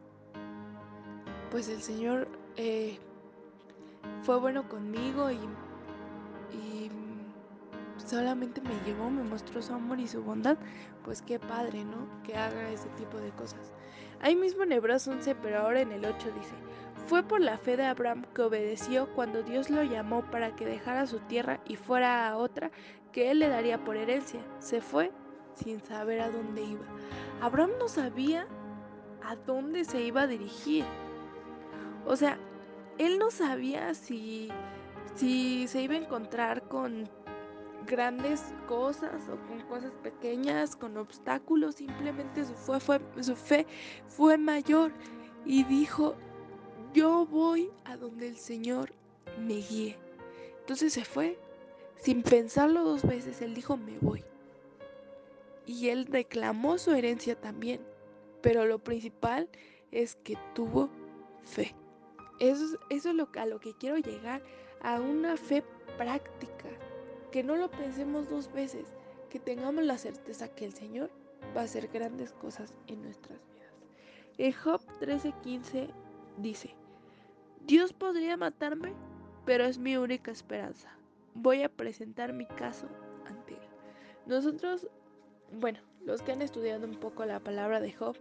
pues 1.51 1.69
el 1.69 1.81
Señor 1.81 2.29
eh, 2.57 2.99
fue 4.23 4.39
bueno 4.39 4.69
conmigo 4.69 5.31
y, 5.31 5.37
y 5.37 5.39
solamente 8.07 8.61
me 8.61 8.75
llevó, 8.85 9.11
me 9.11 9.23
mostró 9.23 9.61
su 9.61 9.75
amor 9.75 10.01
y 10.01 10.09
su 10.09 10.23
bondad, 10.23 10.57
pues 11.05 11.23
qué 11.23 11.39
padre, 11.39 11.85
¿no? 11.85 12.09
Que 12.23 12.37
haga 12.37 12.71
ese 12.71 12.89
tipo 12.91 13.19
de 13.19 13.31
cosas. 13.31 13.73
Ahí 14.21 14.35
mismo 14.35 14.63
en 14.63 14.73
Hebreos 14.73 15.07
11, 15.07 15.35
pero 15.37 15.61
ahora 15.61 15.81
en 15.81 15.93
el 15.93 16.05
8 16.05 16.15
dice, 16.33 16.55
fue 17.07 17.23
por 17.23 17.41
la 17.41 17.59
fe 17.59 17.77
de 17.77 17.85
Abraham 17.85 18.25
que 18.35 18.43
obedeció 18.43 19.09
cuando 19.15 19.43
Dios 19.43 19.71
lo 19.71 19.83
llamó 19.83 20.23
para 20.31 20.57
que 20.57 20.67
dejara 20.67 21.07
su 21.07 21.19
tierra 21.21 21.61
y 21.67 21.77
fuera 21.77 22.29
a 22.29 22.37
otra 22.37 22.71
que 23.13 23.31
él 23.31 23.39
le 23.39 23.49
daría 23.49 23.85
por 23.85 23.97
herencia. 23.97 24.41
Se 24.59 24.81
fue 24.81 25.13
sin 25.55 25.81
saber 25.81 26.21
a 26.21 26.31
dónde 26.31 26.63
iba. 26.63 26.85
Abraham 27.41 27.71
no 27.79 27.89
sabía 27.89 28.47
a 29.23 29.37
dónde 29.37 29.85
se 29.85 30.03
iba 30.03 30.23
a 30.23 30.27
dirigir. 30.27 30.85
O 32.07 32.17
sea, 32.17 32.39
él 32.99 33.19
no 33.19 33.31
sabía 33.31 33.95
si, 33.95 34.51
si 35.15 35.69
se 35.69 35.83
iba 35.83 35.95
a 35.95 35.99
encontrar 35.99 36.63
con 36.69 37.09
grandes 37.87 38.43
cosas 38.67 39.29
o 39.29 39.37
con 39.47 39.61
cosas 39.69 39.93
pequeñas, 40.03 40.77
con 40.77 40.97
obstáculos. 40.97 41.77
Simplemente 41.77 42.45
su 42.45 42.55
fe 42.55 42.81
fue, 42.81 43.01
su 43.23 43.37
fe 43.37 43.67
fue 44.07 44.37
mayor 44.37 44.93
y 45.45 45.65
dijo, 45.65 46.15
yo 46.93 47.27
voy 47.27 47.71
a 47.85 47.97
donde 47.97 48.29
el 48.29 48.37
Señor 48.37 48.93
me 49.39 49.55
guíe. 49.55 49.97
Entonces 50.61 50.93
se 50.93 51.05
fue. 51.05 51.39
Sin 51.99 52.23
pensarlo 52.23 52.85
dos 52.85 53.03
veces, 53.03 53.41
él 53.41 53.55
dijo, 53.55 53.77
me 53.77 53.99
voy 53.99 54.23
y 55.67 55.89
él 55.89 56.07
reclamó 56.07 56.79
su 56.79 56.93
herencia 56.93 57.39
también. 57.39 57.81
Pero 58.41 58.65
lo 58.65 58.79
principal 58.79 59.49
es 59.91 60.17
que 60.17 60.39
tuvo 60.55 60.89
fe. 61.45 61.75
Eso, 62.39 62.79
eso 62.91 63.11
es 63.11 63.15
lo, 63.15 63.29
a 63.37 63.47
lo 63.47 63.59
que 63.59 63.75
quiero 63.75 63.99
llegar, 63.99 64.43
a 64.83 65.01
una 65.01 65.37
fe 65.37 65.65
práctica. 65.99 66.69
Que 67.37 67.45
no 67.45 67.57
lo 67.57 67.71
pensemos 67.71 68.31
dos 68.31 68.51
veces, 68.51 68.87
que 69.29 69.39
tengamos 69.39 69.85
la 69.85 69.99
certeza 69.99 70.49
que 70.49 70.65
el 70.65 70.73
Señor 70.73 71.11
va 71.55 71.61
a 71.61 71.65
hacer 71.65 71.89
grandes 71.89 72.33
cosas 72.33 72.73
en 72.87 73.03
nuestras 73.03 73.39
vidas. 73.53 73.75
En 74.39 74.53
Job 74.55 74.81
13:15 75.01 75.91
dice, 76.39 76.75
Dios 77.67 77.93
podría 77.93 78.39
matarme, 78.39 78.95
pero 79.45 79.67
es 79.67 79.77
mi 79.77 79.99
única 79.99 80.31
esperanza. 80.31 80.97
Voy 81.35 81.63
a 81.63 81.69
presentar 81.69 82.33
mi 82.33 82.47
caso 82.47 82.89
ante 83.27 83.53
Él. 83.53 83.69
Nosotros 84.25 84.89
bueno, 85.53 85.81
los 86.07 86.23
que 86.23 86.33
han 86.33 86.41
estudiado 86.41 86.87
un 86.87 86.95
poco 86.95 87.27
la 87.27 87.41
palabra 87.41 87.81
de 87.81 87.93
Job, 87.93 88.17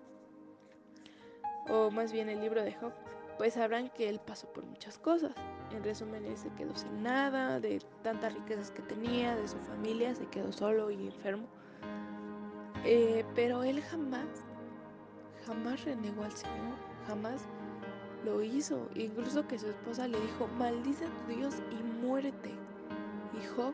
o 1.70 1.90
más 1.90 2.12
bien 2.12 2.28
el 2.28 2.42
libro 2.42 2.66
de 2.66 2.74
Job, 2.74 2.92
pues 3.38 3.54
sabrán 3.54 3.90
que 3.92 4.10
él 4.10 4.20
pasó 4.20 4.52
por 4.52 4.66
muchas 4.66 5.00
cosas. 5.00 5.34
En 5.76 5.84
resumen, 5.84 6.24
él 6.26 6.38
se 6.38 6.50
quedó 6.52 6.74
sin 6.74 7.04
nada, 7.04 7.60
de 7.60 7.82
tantas 8.02 8.34
riquezas 8.34 8.72
que 8.72 8.82
tenía, 8.84 9.36
de 9.36 9.48
su 9.48 9.58
familia, 9.58 10.16
se 10.16 10.26
quedó 10.28 10.52
solo 10.54 10.90
y 10.90 11.08
enfermo. 11.08 11.48
Eh, 12.86 13.26
pero 13.36 13.64
él 13.64 13.82
jamás, 13.82 14.46
jamás 15.46 15.84
renegó 15.84 16.24
al 16.24 16.32
Señor, 16.32 16.78
jamás 17.08 17.42
lo 18.24 18.42
hizo. 18.42 18.88
Incluso 18.96 19.46
que 19.48 19.60
su 19.60 19.68
esposa 19.68 20.08
le 20.08 20.20
dijo, 20.22 20.48
maldice 20.58 21.06
a 21.06 21.10
tu 21.10 21.36
Dios 21.36 21.56
y 21.72 21.84
muérete. 22.06 22.52
Y 23.34 23.46
Job 23.56 23.74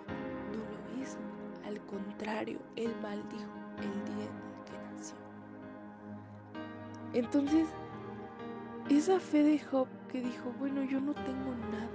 no 0.51 0.57
lo 0.57 1.01
hizo. 1.01 1.17
Al 1.65 1.79
contrario, 1.85 2.59
él 2.77 2.91
maldijo 3.01 3.51
el 3.77 4.05
día 4.05 4.25
en 4.25 4.37
el 4.41 4.63
que 4.65 4.95
nació. 4.95 5.15
Entonces, 7.13 7.67
esa 8.97 9.19
fe 9.19 9.43
de 9.43 9.59
Job 9.59 9.87
que 10.11 10.21
dijo, 10.21 10.53
bueno, 10.59 10.83
yo 10.83 10.99
no 10.99 11.13
tengo 11.13 11.55
nada. 11.71 11.89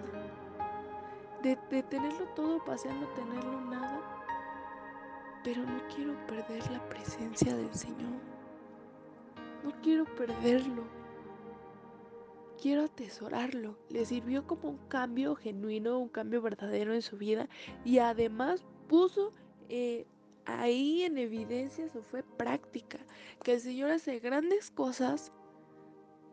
De, 1.42 1.56
tenerlo 1.82 2.26
todo 2.34 2.64
paseando, 2.64 3.06
tenerlo 3.08 3.60
nada. 3.62 4.00
Pero 5.44 5.62
no 5.62 5.80
quiero 5.94 6.14
perder 6.26 6.68
la 6.70 6.88
presencia 6.88 7.54
del 7.54 7.72
Señor. 7.72 8.12
No 9.62 9.72
quiero 9.82 10.04
perderlo. 10.16 10.84
Quiero 12.60 12.84
atesorarlo. 12.84 13.76
Le 13.90 14.04
sirvió 14.06 14.46
como 14.46 14.70
un 14.70 14.78
cambio 14.88 15.36
genuino, 15.36 15.98
un 15.98 16.08
cambio 16.08 16.40
verdadero 16.40 16.94
en 16.94 17.02
su 17.02 17.16
vida. 17.16 17.48
Y 17.84 17.98
además 17.98 18.64
puso 18.88 19.32
eh, 19.68 20.06
ahí 20.46 21.02
en 21.02 21.18
evidencia 21.18 21.88
su 21.88 22.02
fue 22.02 22.22
práctica, 22.22 22.98
que 23.42 23.54
el 23.54 23.60
Señor 23.60 23.90
hace 23.90 24.18
grandes 24.18 24.70
cosas 24.70 25.32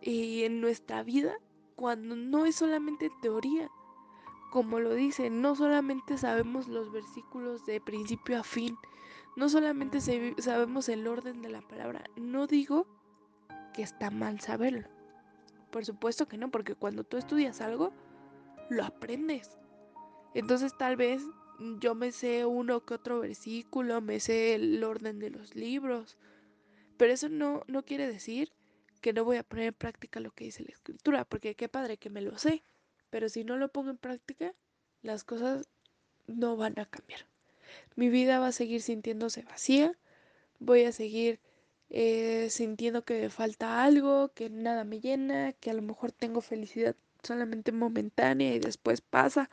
y 0.03 0.43
en 0.43 0.59
nuestra 0.59 1.01
vida 1.03 1.37
cuando 1.75 2.15
no 2.15 2.45
es 2.45 2.55
solamente 2.55 3.09
teoría. 3.21 3.69
Como 4.51 4.79
lo 4.79 4.93
dice, 4.93 5.29
no 5.29 5.55
solamente 5.55 6.17
sabemos 6.17 6.67
los 6.67 6.91
versículos 6.91 7.65
de 7.65 7.81
principio 7.81 8.39
a 8.39 8.43
fin, 8.43 8.77
no 9.35 9.49
solamente 9.49 9.99
sabemos 10.37 10.89
el 10.89 11.07
orden 11.07 11.41
de 11.41 11.49
la 11.49 11.61
palabra, 11.61 12.03
no 12.15 12.45
digo 12.45 12.85
que 13.73 13.81
está 13.81 14.11
mal 14.11 14.39
saberlo. 14.41 14.87
Por 15.71 15.85
supuesto 15.85 16.27
que 16.27 16.37
no, 16.37 16.51
porque 16.51 16.75
cuando 16.75 17.03
tú 17.03 17.17
estudias 17.17 17.61
algo, 17.61 17.91
lo 18.69 18.83
aprendes. 18.83 19.57
Entonces 20.35 20.77
tal 20.77 20.97
vez 20.97 21.23
yo 21.79 21.95
me 21.95 22.11
sé 22.11 22.45
uno 22.45 22.85
que 22.85 22.93
otro 22.93 23.21
versículo, 23.21 24.01
me 24.01 24.19
sé 24.19 24.53
el 24.53 24.83
orden 24.83 25.17
de 25.17 25.31
los 25.31 25.55
libros, 25.55 26.17
pero 26.97 27.11
eso 27.11 27.27
no, 27.29 27.63
no 27.67 27.83
quiere 27.83 28.07
decir 28.07 28.51
que 29.03 29.11
no 29.11 29.25
voy 29.25 29.35
a 29.35 29.43
poner 29.43 29.65
en 29.67 29.73
práctica 29.73 30.21
lo 30.21 30.31
que 30.31 30.45
dice 30.45 30.63
la 30.63 30.71
escritura, 30.71 31.25
porque 31.25 31.55
qué 31.55 31.67
padre 31.67 31.97
que 31.97 32.09
me 32.09 32.21
lo 32.21 32.37
sé, 32.37 32.63
pero 33.09 33.27
si 33.27 33.43
no 33.43 33.57
lo 33.57 33.67
pongo 33.67 33.89
en 33.89 33.97
práctica, 33.97 34.53
las 35.01 35.25
cosas 35.25 35.67
no 36.25 36.55
van 36.55 36.79
a 36.79 36.85
cambiar. 36.85 37.19
Mi 37.97 38.07
vida 38.07 38.39
va 38.39 38.47
a 38.47 38.51
seguir 38.53 38.81
sintiéndose 38.81 39.41
vacía, 39.41 39.93
voy 40.59 40.85
a 40.85 40.93
seguir 40.93 41.41
eh, 41.89 42.47
sintiendo 42.49 43.03
que 43.03 43.19
me 43.19 43.29
falta 43.29 43.83
algo, 43.83 44.29
que 44.29 44.49
nada 44.49 44.85
me 44.85 45.01
llena, 45.01 45.51
que 45.51 45.69
a 45.69 45.73
lo 45.73 45.81
mejor 45.81 46.13
tengo 46.13 46.39
felicidad 46.39 46.95
solamente 47.23 47.73
momentánea 47.73 48.55
y 48.55 48.59
después 48.59 49.01
pasa, 49.01 49.49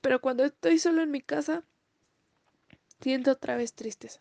pero 0.00 0.20
cuando 0.20 0.44
estoy 0.44 0.78
solo 0.78 1.02
en 1.02 1.10
mi 1.10 1.22
casa, 1.22 1.64
siento 3.00 3.32
otra 3.32 3.56
vez 3.56 3.72
tristeza. 3.72 4.20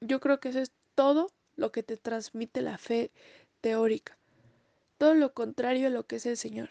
Yo 0.00 0.20
creo 0.20 0.38
que 0.38 0.50
eso 0.50 0.60
es 0.60 0.70
todo 0.94 1.32
lo 1.56 1.72
que 1.72 1.82
te 1.82 1.96
transmite 1.96 2.60
la 2.60 2.78
fe 2.78 3.10
teórica. 3.66 4.16
Todo 4.96 5.14
lo 5.14 5.34
contrario 5.34 5.88
a 5.88 5.90
lo 5.90 6.06
que 6.06 6.16
es 6.16 6.26
el 6.26 6.36
Señor. 6.36 6.70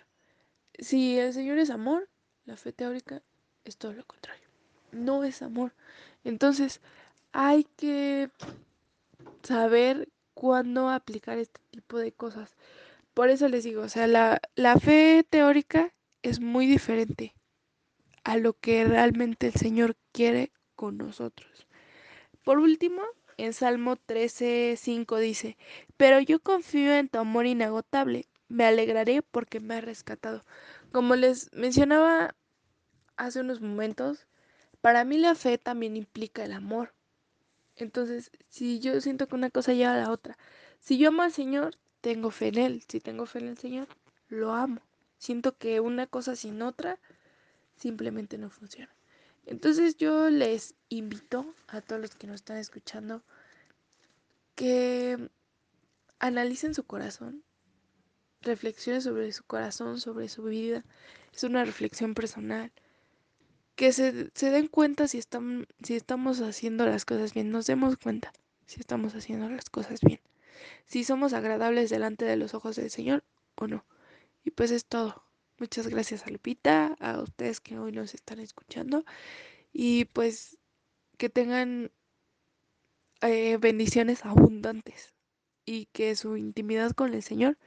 Si 0.79 1.19
el 1.19 1.34
Señor 1.34 1.58
es 1.58 1.69
amor, 1.69 2.08
la 2.45 2.55
fe 2.55 2.71
teórica 2.71 3.21
es 3.65 3.75
todo 3.75 3.91
lo 3.91 4.05
contrario. 4.05 4.47
No 4.93 5.25
es 5.25 5.41
amor. 5.41 5.73
Entonces, 6.23 6.79
hay 7.34 7.65
que 7.75 8.29
saber 9.43 10.08
cuándo 10.34 10.88
aplicar 10.88 11.38
este 11.38 11.60
tipo 11.69 11.97
de 11.97 12.13
cosas. 12.13 12.55
Por 13.13 13.27
eso 13.27 13.49
les 13.49 13.65
digo, 13.65 13.81
o 13.81 13.89
sea, 13.89 14.08
la, 14.08 14.39
la 14.55 14.79
fe 14.79 15.25
teórica 15.29 15.93
es 16.21 16.39
muy 16.39 16.65
diferente 16.65 17.36
a 18.23 18.38
lo 18.38 18.53
que 18.53 18.86
realmente 18.86 19.47
el 19.47 19.53
Señor 19.55 19.97
quiere 20.13 20.53
con 20.77 20.97
nosotros. 20.97 21.67
Por 22.45 22.60
último, 22.60 23.01
en 23.38 23.54
Salmo 23.54 23.95
13, 23.98 24.76
5 24.78 25.17
dice, 25.17 25.58
pero 25.98 26.19
yo 26.19 26.39
confío 26.39 26.93
en 26.95 27.10
tu 27.10 27.19
amor 27.19 27.45
inagotable, 27.45 28.28
me 28.48 28.65
alegraré 28.65 29.21
porque 29.21 29.60
me 29.60 29.76
has 29.76 29.84
rescatado. 29.84 30.45
Como 30.91 31.15
les 31.15 31.52
mencionaba 31.54 32.36
hace 33.17 33.41
unos 33.41 33.62
momentos, 33.62 34.28
para 34.82 35.04
mí 35.04 35.17
la 35.17 35.36
fe 35.36 35.58
también 35.58 35.98
implica 35.98 36.43
el 36.43 36.54
amor. 36.54 36.93
Entonces, 37.76 38.32
si 38.48 38.80
yo 38.80 39.00
siento 39.02 39.28
que 39.28 39.36
una 39.36 39.50
cosa 39.50 39.74
lleva 39.74 39.93
a 39.93 39.98
la 39.98 40.12
otra, 40.12 40.38
si 40.80 40.98
yo 40.98 41.10
amo 41.10 41.24
al 41.24 41.34
Señor, 41.34 41.76
tengo 42.02 42.32
fe 42.32 42.50
en 42.50 42.58
Él. 42.60 42.84
Si 42.88 43.00
tengo 43.00 43.26
fe 43.26 43.39
en 43.39 43.48
el 43.48 43.58
Señor, 43.58 43.88
lo 44.30 44.54
amo. 44.54 44.82
Siento 45.17 45.58
que 45.58 45.80
una 45.80 46.08
cosa 46.08 46.36
sin 46.36 46.62
otra 46.62 47.00
simplemente 47.76 48.38
no 48.38 48.50
funciona. 48.50 48.93
Entonces 49.45 49.97
yo 49.97 50.29
les 50.29 50.75
invito 50.89 51.53
a 51.67 51.81
todos 51.81 52.01
los 52.01 52.15
que 52.15 52.27
nos 52.27 52.36
están 52.36 52.58
escuchando 52.58 53.23
que 54.55 55.29
analicen 56.19 56.73
su 56.73 56.86
corazón, 56.86 57.43
reflexionen 58.41 59.01
sobre 59.01 59.31
su 59.31 59.43
corazón, 59.43 59.99
sobre 59.99 60.29
su 60.29 60.43
vida. 60.43 60.84
Es 61.34 61.43
una 61.43 61.65
reflexión 61.65 62.13
personal. 62.13 62.71
Que 63.75 63.91
se, 63.91 64.31
se 64.34 64.51
den 64.51 64.67
cuenta 64.67 65.08
si, 65.08 65.17
están, 65.17 65.67
si 65.84 65.95
estamos 65.95 66.39
haciendo 66.39 66.86
las 66.86 67.03
cosas 67.03 67.34
bien, 67.34 67.51
nos 67.51 67.67
demos 67.67 67.97
cuenta 67.97 68.31
si 68.65 68.79
estamos 68.79 69.15
haciendo 69.15 69.49
las 69.49 69.69
cosas 69.69 69.99
bien, 70.01 70.21
si 70.86 71.03
somos 71.03 71.34
agradables 71.34 71.89
delante 71.89 72.25
de 72.25 72.38
los 72.38 72.53
ojos 72.53 72.77
del 72.77 72.89
Señor 72.89 73.23
o 73.55 73.67
no. 73.67 73.86
Y 74.45 74.51
pues 74.51 74.71
es 74.71 74.86
todo. 74.86 75.25
Muchas 75.58 75.88
gracias 75.88 76.26
a 76.26 76.30
Lupita, 76.30 76.96
a 77.00 77.22
ustedes 77.22 77.62
que 77.62 77.80
hoy 77.80 77.94
nos 77.94 78.13
están 78.13 78.39
escuchando 78.39 79.06
y 79.72 80.06
pues 80.06 80.58
que 81.18 81.30
tengan 81.30 81.91
eh, 83.22 83.58
bendiciones 83.58 84.26
abundantes 84.26 85.13
y 85.65 85.86
que 85.88 86.15
su 86.15 86.36
intimidad 86.36 86.91
con 86.91 87.13
el 87.13 87.24
Señor 87.24 87.58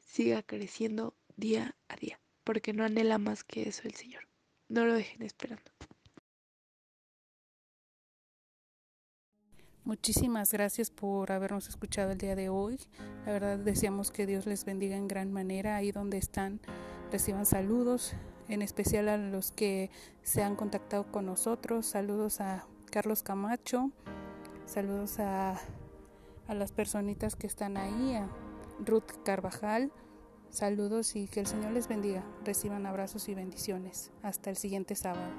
siga 0.00 0.42
creciendo 0.42 1.14
día 1.36 1.76
a 1.88 1.96
día, 1.96 2.20
porque 2.44 2.72
no 2.72 2.84
anhela 2.84 3.18
más 3.18 3.42
que 3.44 3.68
eso 3.68 3.82
el 3.84 3.94
Señor. 3.94 4.28
No 4.68 4.86
lo 4.86 4.94
dejen 4.94 5.22
esperando. 5.22 5.70
Muchísimas 9.84 10.52
gracias 10.52 10.92
por 10.92 11.32
habernos 11.32 11.68
escuchado 11.68 12.12
el 12.12 12.18
día 12.18 12.36
de 12.36 12.48
hoy. 12.48 12.78
La 13.26 13.32
verdad 13.32 13.58
deseamos 13.58 14.12
que 14.12 14.26
Dios 14.26 14.46
les 14.46 14.64
bendiga 14.64 14.96
en 14.96 15.08
gran 15.08 15.32
manera 15.32 15.74
ahí 15.74 15.90
donde 15.90 16.18
están 16.18 16.60
reciban 17.12 17.44
saludos, 17.44 18.14
en 18.48 18.62
especial 18.62 19.08
a 19.08 19.18
los 19.18 19.52
que 19.52 19.90
se 20.22 20.42
han 20.42 20.56
contactado 20.56 21.04
con 21.12 21.26
nosotros. 21.26 21.86
Saludos 21.86 22.40
a 22.40 22.66
Carlos 22.90 23.22
Camacho, 23.22 23.90
saludos 24.64 25.20
a, 25.20 25.60
a 26.48 26.54
las 26.54 26.72
personitas 26.72 27.36
que 27.36 27.46
están 27.46 27.76
ahí, 27.76 28.14
a 28.14 28.28
Ruth 28.84 29.12
Carvajal. 29.24 29.92
Saludos 30.50 31.16
y 31.16 31.28
que 31.28 31.40
el 31.40 31.46
Señor 31.46 31.72
les 31.72 31.88
bendiga. 31.88 32.24
Reciban 32.44 32.86
abrazos 32.86 33.28
y 33.28 33.34
bendiciones. 33.34 34.10
Hasta 34.22 34.50
el 34.50 34.56
siguiente 34.56 34.94
sábado. 34.94 35.32